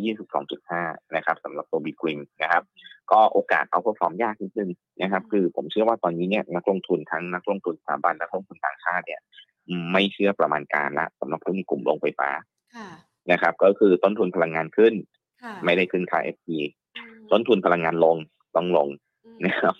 [0.54, 2.62] 22.5นะครับสำหรับตัวบีกริมนะครับ
[3.12, 4.70] ก็โอกาสเอาพอฟอร์มยากนิดนึง
[5.02, 9.20] นะครับคือผมเชื่อว่าตอนนี้เนี่ยนักลงทุนทั้งนักลงทุนสถาบันนักลงทุนต่างชาติเนี่ย
[9.92, 12.30] ไม่เชื่อประมาณการละสำหรับหุ้นกลุ่มโรงไฟฟ้า
[12.76, 12.88] ค่ะ
[13.30, 14.94] นะครับ ก็คือต้นทุนพลังงานขึ้น
[15.42, 16.48] ค่ะไม่ได้ขึ้นค่า FT
[16.96, 18.16] อืมต้นทุนพลังงานลง
[18.56, 18.88] ต้องลง
[19.24, 19.74] อืมนะครับ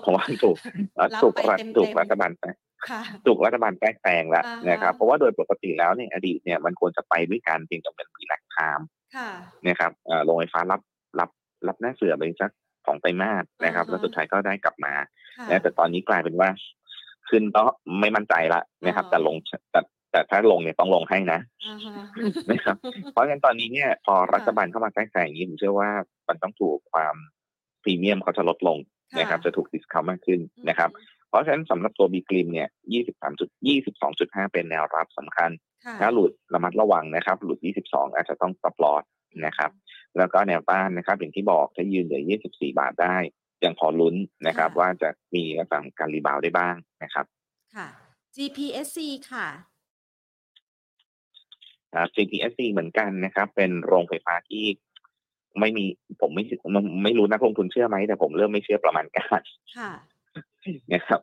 [0.00, 0.56] เพราะว่าถูก
[0.98, 2.56] รับถูกไปรัฐเต็มๆถูกรัฐบาลแทรก
[2.88, 8.86] ค่ะถูกรัฐบาลแทรกแซงแล้วอ่าฮะนะครับ เพราะว่าโดยปกติแล้วเนี่ยอดีตเนี่ยมันควรจะไปด้วยการเพียงแต่เป็นมีแลกไทม์
[9.16, 9.30] ค่ะ
[9.66, 10.80] นะครับเอ่อโรงไฟฟ้ารับ
[11.20, 11.30] รับ
[11.68, 12.50] รับหน้าเสือไปสัก
[12.86, 14.92] สองไตรมาสนะครับอ่าฮะแล้วสุดท้ายก็ได้กลับมา
[15.38, 16.48] ค่ะนะแต่ตอนนี้กลายเป็นว่า
[17.28, 17.62] ขึ้นก็
[18.00, 19.36] ไม่มั่นใจละนะครับอ่าแต่ลง
[19.70, 19.80] แต่
[20.12, 21.94] แต่ถ้าลงเนี่ยต้องลงให้นะอ่าฮะ
[22.50, 22.76] นะครับ
[23.12, 25.90] เพราะฉะนั้นตอนนี้เนี่ย พอรัฐบาลเข้ามาแทรกแซงอย่างนี้ผมเชื่อว่า
[26.28, 27.14] มันต้องถูกความ
[27.82, 28.78] พรีเมียมเขาจะลดลง
[29.18, 30.90] นะครับ จะถูกดิสคาวมากขึ้นนะครับ
[31.28, 32.68] เพราะฉะนั้นสำหรับตัวบีกริมเนี่ย
[33.02, 33.48] 23จุด
[34.00, 35.50] 22.5เป็นแนวรับสำคัญ
[35.84, 39.04] ค่ะถ้าหลุดระมัดระวังนะครับ หลุด22อาจจะต้อง stop loss
[39.46, 39.70] นะครับ
[40.18, 43.16] แล้วก็แนวต้านนะครับ อย่างที่บอกถ้ายืนเหลือ24บาทได้
[43.64, 44.14] ยังพอลุ้น
[44.46, 47.26] นะครับค่ะว่าจะมีลักษณะของการรีบาวด์ได้บ้างนะครับ
[47.74, 47.86] ค่ะ
[48.36, 48.98] GPSC
[49.30, 49.46] ค่ะ
[51.94, 54.64] ครับ GTSC เหมือนกันนะครับ เป็นโรงไฟฟ้าที่
[55.60, 55.84] ไม่มี
[56.20, 59.40] ผมไม่ไม่ไม่รู้นักลงทุนเชื่อไหมแต่ผมเริ่มไม่เชื่อประมาณการ
[59.76, 59.92] ค่ะ
[60.92, 61.20] นะครับ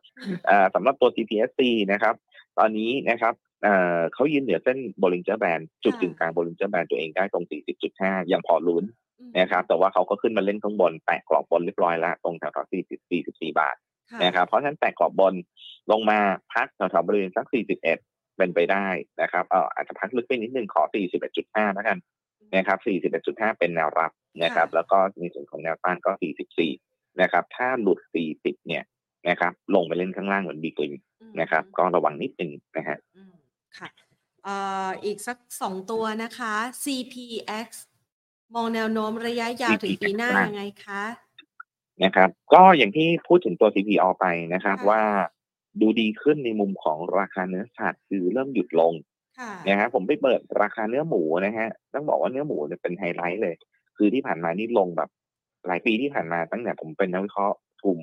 [0.49, 1.61] อ่าสำหรับตัว GPSC
[1.91, 2.15] นะครับ
[2.59, 3.33] ตอนนี้นะครับ
[3.63, 7.45] เอ่อเขายืนเหนือเส้น Bollinger Band จุดกึ่งกลาง Bollinger Band ตัวเองได้ตรง
[7.87, 8.83] 40.5 ยังพอลุ้น
[9.19, 13.75] อืมนะครับ แต่ว่าเขาก็ขึ้นมาเล่นข้างบน แตะกรอบบนเรียบร้อยแล้ว ตรงแถวๆ40 44บาท
[14.11, 15.33] ค่ะนะครับ เพราะฉะนั้นแตะกรอบบน
[15.91, 16.19] ลงมา
[16.53, 17.81] พักแถวๆบริเวณสัก 41
[18.37, 18.87] เป็นไปได้
[19.21, 20.83] นะครับเอออาจจะพักลึกไปนิดนึงขอ
[21.29, 21.97] 41.5 แล้วกัน
[22.55, 22.79] นะครับ
[23.23, 24.11] 41.5 เป็นแนวรับ
[24.43, 26.11] นะครับ แล้วก็ในส่วนของแนวต้านก็
[26.65, 27.99] 44 นะครับ ถ้าหลุด
[28.33, 28.83] 40 เนี่ย
[29.29, 33.33] นะครับ ลงไปเล่นข้างล่างเหมือนบีกลิมอืมนะครับ ก็ระวังนิดนึงนะฮะอืม
[33.77, 33.89] ค่ะ
[34.43, 34.55] เอ่
[34.87, 36.53] ออีกสักสองตัวนะคะ
[36.83, 37.67] CPX
[38.55, 41.03] มองแนวโน้มระยะยาวถึงปีหน้า CPX ยังไงคะ
[42.03, 45.01] นะครับ ก็อย่างที่พูดถึงตัว CPO ไปนะครับค่ะว่า
[45.81, 48.93] ดูดีขึ้นในมุมของราคาเนื้อสัตว์คือเริ่มหยุดลง
[49.39, 53.55] ค่ะนะฮะผมไปเปิดราคาเนื้อหมูนะฮะต้องบอกว่าเนื้อหมูเนี่ยเป็นไฮไลท์เลย
[53.97, 55.09] คือที่ผ่านมานี่ลงแบบ
[55.67, 57.99] หลายปีที่ผ่านมาตั้งแต่ผมเป็นนักวิเคราะห์กลุ่ม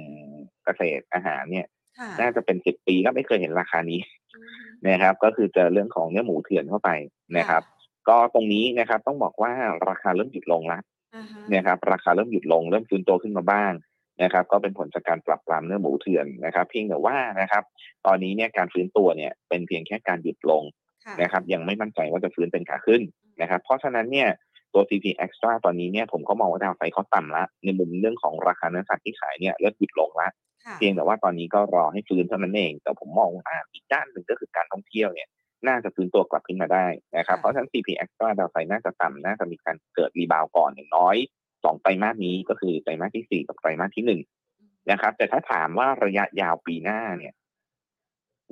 [0.64, 1.66] เกษตรอาหารเนี่ย
[1.98, 4.00] ค่ะน่าจะเป็นสิบปีแล้วไม่เคยเห็นราคานี้
[4.34, 6.90] อืมนะครับ ก็คือเจอเรื่องของเนื้อหมูเถื่อนเข้าไป
[7.38, 7.62] นะครับ
[8.08, 9.52] ก็ตรงนี้นะครับต้องบอกว่า
[9.88, 10.82] ราคาเริ่มหยุดลงแล้ว
[11.14, 13.72] อ่าฮะนะครับ ราคาเริ่มหยุดลง เริ่มฟื้นตัวขึ้นมาบ้าง
[14.22, 17.62] นะครับ ก็เป็นผลจากการปรับปรามเนื้อหมูเถื่อนนะครับ เพียงแต่ว่านะครับ
[18.06, 20.62] ตอนนี้เนี่ยการฟื้นตัวเนี่ยเป็นเพียงแค่การหยุดลง
[21.04, 23.02] ค่ะนะครับ ยังไม่มั่นใจว่าจะฟื้นเป็นขาขึ้น
[23.40, 24.28] นะครับ เพราะฉะนั้นเนี่ย
[24.74, 30.28] ตัว CP Extra ตอนนี้เนี่ยผมก็มองว่าดาวไซด์เขาต่ำละ ในมุมเรื่องของราคาเนื้อสัตว์ที่ขายเนี่ยเริ่มหยุดลงละ
[30.64, 35.28] ค่ะ เพียงแต่ว่าตอนนี้ก็รอให้ฟื้นเท่านั้นเอง แต่ผมมองว่าอีกด้านหนึ่งก็คือการท่องเที่ยวเนี่ย
[35.68, 36.86] น่าจะฟื้นตัวกลับขึ้นมาได้
[37.16, 41.16] นะครับ เพราะฉะนั้น CP Extra ดาวไซด์น่าจะต่ำน่าจะมีการเกิดรีบาวก่อนอย่างน้อย
[41.64, 44.20] สองไตรมาสนี้ก็คือไตรมาสที่สี่กับไตรมาสที่หนึ่ง
[44.90, 47.34] นะครับ แต่ถ้าถามว่าระยะยาวปีหน้าเนี่ย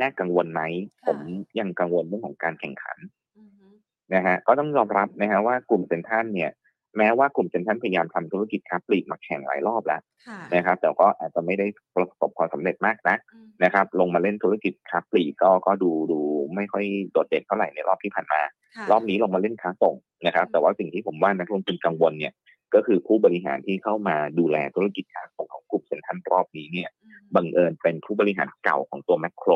[0.01, 0.63] น่ากังวลไหม
[1.07, 1.19] ผม
[1.59, 2.99] ยังกังวลเรื่องของการแข่งขัน
[3.39, 3.67] อือฮึ
[4.15, 6.51] นะฮะก็ต้องยอมรับนะฮะว่ากลุ่มเซ็นทรัลเนี่ย
[6.99, 16.21] แม้ว่ากลุ่มเซ็นทรัลพยายามทำธุรกิจค้าปลีกมาแข่งหลายรอบแล้วค่ะนะครับ แต่ก็อาจจะไม่ได้ประสบความสำเร็จมากนะอืมนะครับ ลงมาเล่นธุรกิจค้าปลีกก็ก็ดูดู
[16.55, 18.41] ไม่ค่อยโดดเด่นเท่าไหร่ในรอบที่ผ่านมา
[18.77, 19.95] ค่ะรอบนี้ลงมาเล่นค้าส่ง
[20.27, 22.33] นะครับอืมแต่ว่าสิ่งที่ผมว่านักลงทุนกังวลเนี่ย
[22.75, 29.51] ก็คือผู้บริหารที่เข้ามาดูแลธุรกิจค้าส่งของกลุ่มเซ็นทรัลรอบนี้เนี่ยอืมบังเอิญเป็นผู้บริหารเก่าของตัวแมคโคร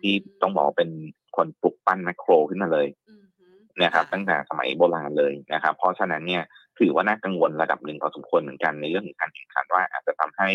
[0.00, 0.90] ที่ต้องบอกว่าเป็น
[1.36, 3.46] คนปลุกปั้นแมคโครขึ้นมาเลยอืมฮึ
[3.82, 6.42] นะครับตั้งแต่สมัยโบราณเลยนะครับ เพราะฉะนั้นเนี่ย
[6.78, 10.48] ถือว่าน่ากังวลระดับหนึ่งพอสมควรเหมือนกันในเรื่องของการแข่งขันว่าอาจจะทำให้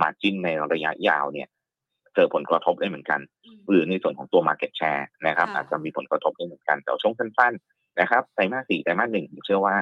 [0.00, 1.48] มาจินในระยะยาวเนี่ย
[2.14, 9.76] เจอผลกระทบได้เหมือนกันอืมหรือในส่วนของตัว Market Share นะครับค่ะอาจจะมีผลกระทบได้เหมือนกันแต่ช่วงสั้นๆนะครับไตรมาสสี่ไตรมาสหนึ่งผมเชื่อว่า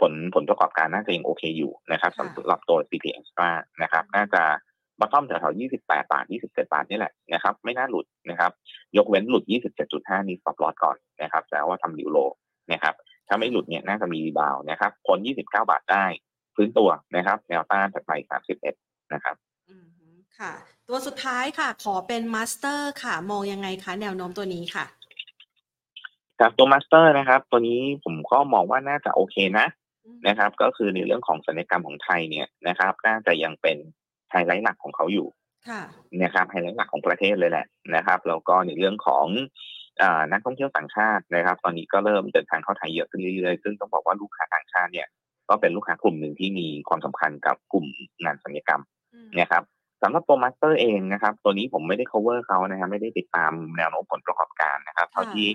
[0.00, 3.50] ผลผลประกอบการน่าจะยังโอเคอยู่นะครับสำหรับตัว CP Extra
[3.82, 4.42] นะครับ น่าจะ
[5.00, 8.52] มาต้อมแถวๆ28 บาท 27 บาทนี่แหละนะครับ ไม่น่าหลุดนะครับ
[8.96, 9.44] ยกเว้นหลุด
[9.86, 12.18] 27.5 นี่ stop loss ก่อนนะครับแต่ว่าทำ new low
[12.72, 12.94] นะครับ
[13.28, 16.04] ถ้าไม่หลุดเนี่ยน่าจะมี rebound นะครับพ้น29 บาทได้
[16.54, 18.12] ฟื้นตัวนะครับแนวต้านถัดไป
[18.62, 19.36] 31นะครับ
[19.68, 20.08] อืมฮึ
[20.38, 20.52] ค่ะ
[20.88, 24.84] ตัวสุดท้ายค่ะ ขอเป็น MASTER ค่ะ มองยังไงคะ แนวโน้มตัวนี้ค่ะ
[26.40, 29.66] จากตัว MASTER นะครับ ตัวนี้ผมก็มองว่าน่าจะโอเคนะ
[30.28, 33.76] นะครับ ก็คือในเรื่องของศัลยกรรมของไทยเนี่ยนะครับ น่าจะยังเป็น
[34.30, 35.28] ไฮไลท์หลักของเขาอยู่
[36.22, 39.26] นะครับไฮไลท์หลักของประเทศเลยแหละนะครับแล้วก็ในเรื่องของ
[40.32, 45.08] นักท่องเที่ยวต่างชาตินะครับ ตอนนี้ก็เริ่มเดินทางเข้าไทยเยอะขึ้นเรื่อยๆซึ่งต้องบอกว่าลูกค้าต่างชาติเนี่ย
[45.48, 47.86] ก็เป็นลูกค้ากลุ่มหนึ่งที่มีความสำคัญกับกลุ่ม
[48.24, 48.82] งานศัลยกรรม
[49.38, 49.62] นะครับ
[50.02, 55.46] สำหรับตัว MASTER เองนะครับ ตัวนี้ผมไม่ได้ cover เขานะครับไม่ได้ติดตามแนวโน้มผลประกอบการนะครับเท่าที่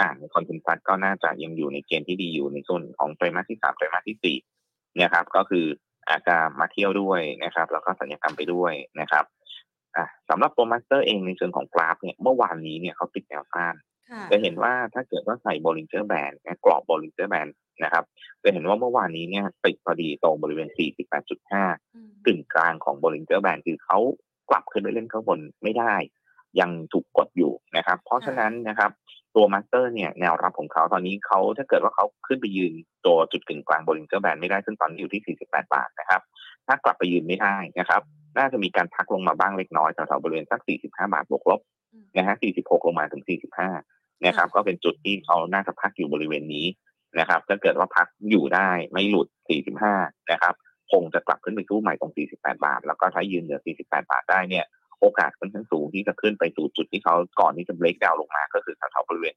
[0.00, 4.36] อ่านในคอนเทนต์ก็น่าจะยังอยู่ในเกณฑ์ที่ดีอยู่ในส่วนของไตรมาสที่สามไตรมาสที่สี่
[5.02, 5.66] นะครับ ก็คือ
[6.08, 9.24] อาจจะมาเที่ยวด้วยนะครับ แล้วก็ศัลยกรรมไปด้วยนะครับ
[9.96, 13.74] อ่าสำหรับตัว MASTER เองในเชิงของกราฟเนี่ยเมื่อวานนี้เนี่ยเขาติดแนวต้าน
[14.30, 16.32] จะเห็นว่าถ้าเกิดว่าใส่ Bollinger Band
[16.64, 17.48] กรอบ Bollinger Band
[17.84, 18.04] นะครับ
[18.42, 20.68] จะเห็นว่าเมื่อวานนี้เนี่ยติดพอดีตรงบริเวณ
[21.46, 23.98] 48.5กึ่งกลางของ Bollinger Band คือเขา
[24.50, 25.94] กลับขึ้นไปเล่นข้างบนไม่ได้
[26.60, 28.90] ยังถูกกดอยู่นะครับ เพราะฉะนั้นนะครับ
[29.34, 32.72] ตัว MASTER เนี่ยแนวรับของเขาตอนนี้เขาถ้าเกิดว่าเขาขึ้นไปยืน
[33.06, 36.20] ตัวจุดกึ่งกลาง Bollinger Band ไม่ได้ซึ่งตอนนี้อยู่ที่ 48 บาทนะครับ
[36.66, 38.02] ถ้ากลับไปยืนไม่ได้นะครับ
[38.38, 41.60] น่าจะมีการพักลงมาบ้างเล็กน้อยแถวๆบริเวณสัก 45 บาทบวกลบ
[42.16, 46.66] นะฮะ46 ลงมาถึง 45 นะครับ ก็เป็นจุดที่เขาน่าจะพักอยู่บริเวณนี้
[47.18, 49.28] นะครับถ้าเกิดว่าพักอยู่ได้ไม่หลุด
[49.78, 50.54] 45 นะครับ
[50.92, 54.64] คงจะกลับขึ้นไปสู้ใหม่ตรง 48 บาท แล้วก็ถ้ายืนเหนือ 48 บาทได้เนี่ย
[55.00, 59.34] โอกาสค่อนข้างสูงที่จะขึ้นไปสู่จุดที่เขาก่อนที่จะเบรกดาวลงมา ก็คือแถวๆบริเวณ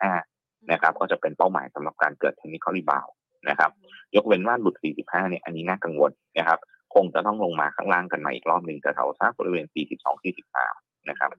[0.00, 3.06] 52.5 นะครับ ก็จะเป็นเป้าหมายสำหรับการเกิดเทคนิคอลรีบาว
[3.48, 3.70] นะครับ
[4.16, 6.58] ยกเว้นว่าหลุด 45 เนี่ย อันนี้น่ากังวลนะครับ
[6.94, 9.66] คงจะต้องลงมาข้างล่างกันใหม่อีกรอบหนึ่งแถวๆสักบริเวณ
[10.36, 11.30] 42-43 นะครับ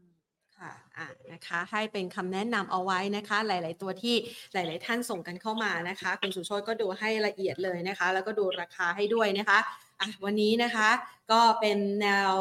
[0.63, 4.15] ค่ะอ่านะคะให้เป็นคำแนะนำเอาไว้นะคะ หลาย ๆ ตัวที่
[4.53, 9.59] หลาย ๆ ท่านส่งกันเข้ามานะคะ คุณสุโชตก็ดูให้ละเอียดเลยนะคะ แล้วก็ดูราคาให้ด้วยนะคะ
[10.01, 10.89] อะวันนี้นะคะ
[11.31, 12.33] ก็เป็นแนว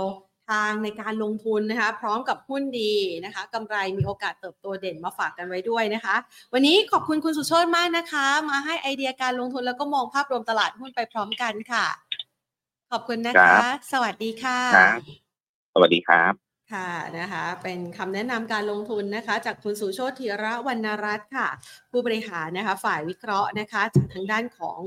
[0.51, 2.95] ทางในการลงทุนนะคะ พร้อมกับหุ้นดี
[3.25, 6.17] นะคะกำไรมีโอกาสเติบโตเด่นมาฝากกันไว้ด้วยนะคะ
[6.53, 11.87] วันนี้ขอบคุณคุณสุโชตมากนะคะ มาให้ไอเดียการลงทุนแล้วก็มองภาพรวมตลาดหุ้นไปพร้อมกันค่ะ
[12.91, 13.59] ขอบคุณนะคะ
[13.93, 14.61] สวัสดีค่ะ
[15.75, 16.42] สวัสดีครับ
[16.73, 21.49] ค่ะนะคะเป็นคำแนะนำการลงทุนนะคะจากคุณสุโชติธีระวรรณรัตน์ค่ะ
[21.91, 24.81] ผู้บริหารนะคะฝ่ายวิเคราะห์นะคะจากทางด้านของ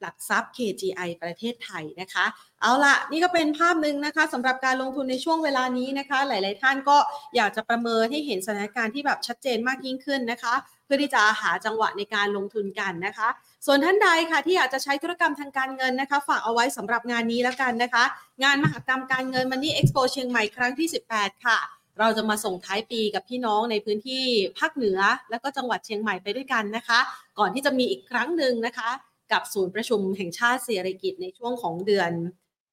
[0.00, 2.24] หลักทรัพย์ KGI ประเทศไทยนะคะ
[2.60, 6.96] เอาละนี่ก็เป็นภาพหนึ่งนะคะสำหรับการลงทุนในช่วงเวลานี้นะคะ หลาย ๆ ท่านก็
[7.36, 13.28] อยากจะประเมินให้เห็นสถานการณ์ที่แบบชัดเจนมากยิ่งขึ้นนะคะ เพื่อที่จะหาจังหวะในการลงทุนกันนะคะ
[13.66, 18.04] ส่วนท่านใดค่ะที่อยากจะใช้ธุรกรรมทางการเงินนะคะ ฝากเอาไว้สำหรับงานนี้แล้วกันนะคะ
[18.42, 21.58] งานมหกรรมการเงินมันนี่เอ็กซ์โปเชียงใหม่ครั้งที่ 18 ค่ะ
[21.98, 24.24] เราจะมาส่งท้ายปีกับพี่น้องในพื้นที่
[24.58, 24.98] ภาคเหนือ
[25.30, 26.98] และก็จังหวัดเชียงใหม่ไปด้วยกันนะคะ
[27.38, 28.90] ก่อนที่จะมีอีกครั้งหนึ่งนะคะ
[29.32, 32.10] กับศูนย์ประชุมแห่งชาติเศรษฐกิจในช่วงของเดือน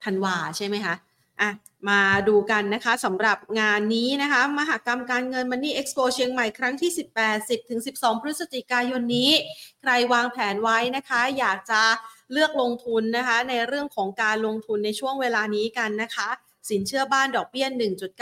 [0.04, 0.96] ธันวาใช่ไหมคะ
[1.42, 1.52] อะ
[1.90, 9.32] มาดูกันนะคะสำหรับงานนี้นะคะมหกรรมการเงิน Money Expo เชียงใหม่ครั้งที่ 18 10ถึง12 พฤศจิกายนนี้
[9.82, 11.82] ใครวางแผนไว้นะคะ อยากจะ
[12.32, 16.30] เลือกลงทุนนะคะ ในเรื่องของการลงทุนในช่วงเวลานี้กันนะคะ
[16.70, 17.68] สินเชื่อบ้านดอกเบี้ย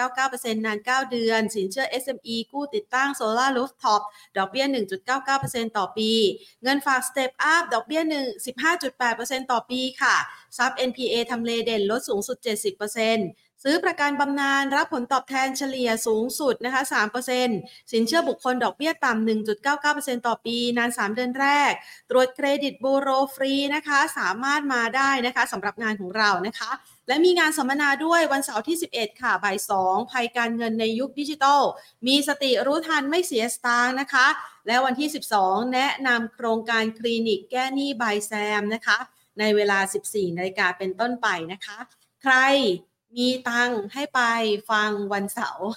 [0.05, 4.01] 1.99%นาน 9 เดือน สินเชื่อ SME กู้ติดตั้ง solar rooftop
[4.37, 4.65] ดอกเบี้ย
[5.21, 6.11] 1.99%ต่อปี
[6.63, 8.45] เงินฝาก Step Up ดอกเบี้ย1
[8.83, 10.15] 15.8%ต่อปีค่ะ
[10.57, 16.81] ซับ NPA ทำเลเด่นลดสูงสุด 70%ซื้อประกันบำนาญรับผลตอบแทนเฉลี่ยสูงสุดนะคะ
[17.37, 19.27] 3%สินเชื่อบุคคลดอกเบี้ยต่ำ
[19.73, 21.71] 1.99%ต่อปี นาน 3 เดือนแรก
[22.09, 26.71] ตรวจเครดิตบูโรฟรีนะคะ สามารถมาได้นะคะสำหรับงานของเรานะคะ
[27.07, 31.61] และมีงานสัมมนาด้วยวันเสาร์ที่ 11 ค่ะบ่าย2ภัยการเงินในยุคดิจิทัล
[32.07, 34.27] มีสติรู้ทันไม่เสียสตางค์นะคะ
[34.67, 38.97] และวันที่ 12 แนะนำโครงการคลินิกแก้หนี้บายแซมนะคะ
[39.39, 39.79] ในเวลา
[40.09, 41.77] 14นาฬิกาเป็นต้นไปนะคะ
[42.23, 42.35] ใคร
[43.17, 44.21] มีตังให้ไป
[44.71, 45.67] ฟังวันเสาร์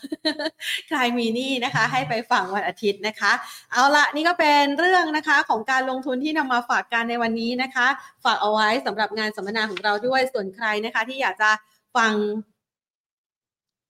[0.89, 3.32] ใครมีนี่นะคะ ให้ไปฟังวันอาทิตย์นะคะ
[3.72, 7.87] เอาละนี่ก็เป็นเรื่องนะคะของการลงทุนที่นำมาฝากกันในวันนี้นะคะ
[8.24, 11.51] ฝากเอาไว้สำหรับงานสัมมนาของเราด้วย ส่วนใครนะคะที่อยากจะ
[11.97, 12.12] ฟัง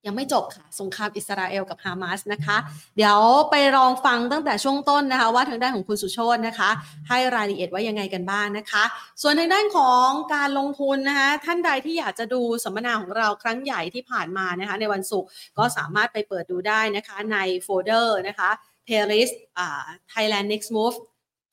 [0.07, 2.57] ยังไม่จบค่ะ สงครามอิสราเอลกับฮามาสนะคะ
[2.97, 3.19] เดี๋ยว
[3.51, 6.71] ไปลองฟังตั้งแต่ช่วงต้นนะคะ ว่าทางด้านของคุณสุโชตนะคะ
[7.09, 8.85] ให้รายละเอียดว่ายังไงกันบ้างนะคะ
[9.23, 15.29] ส่วนทางด้านของการลงทุนนะคะ ท่านใดที่อยากจะดูสัมมนาของเราครั้งใหญ่ที่ผ่านมานะคะ ในวันศุกร์
[15.59, 18.51] ก็สามารถไปเปิดดูได้นะคะในโฟลเดอร์นะคะ
[18.87, 20.97] playlist อ่า Thailand Next Move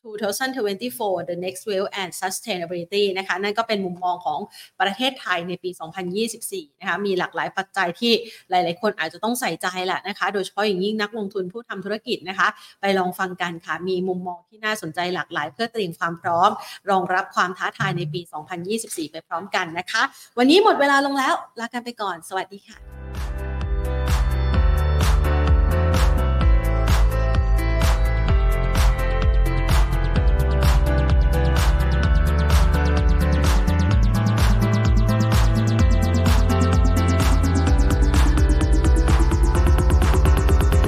[0.04, 4.39] 2024 The Next Wave and Sustainability นะคะนั่นก็เป็นมุมมองของ
[4.82, 5.70] ประเทศไทยในปี
[6.26, 8.14] 2024 นะคะมีหลากหลายปัจจัยที่
[8.49, 12.47] หลาย ๆ คนอาจจะต้องใส่ใจแหละนะคะ โดยเฉพาะอย่างยิ่งนักลงทุนผู้ทำธุรกิจนะคะ
[12.82, 16.49] ไปลองฟังกันค่ะ มีมุมมองที่น่าสนใจหลากหลาย เพื่อเตรียมความพร้อม
[16.89, 18.22] รองรับความท้าทายในปี
[18.68, 20.01] 2024 ไปพร้อมกันนะคะ
[20.38, 23.53] วันนี้หมดเวลาลงแล้วลากันไปก่อน สวัสดีค่ะ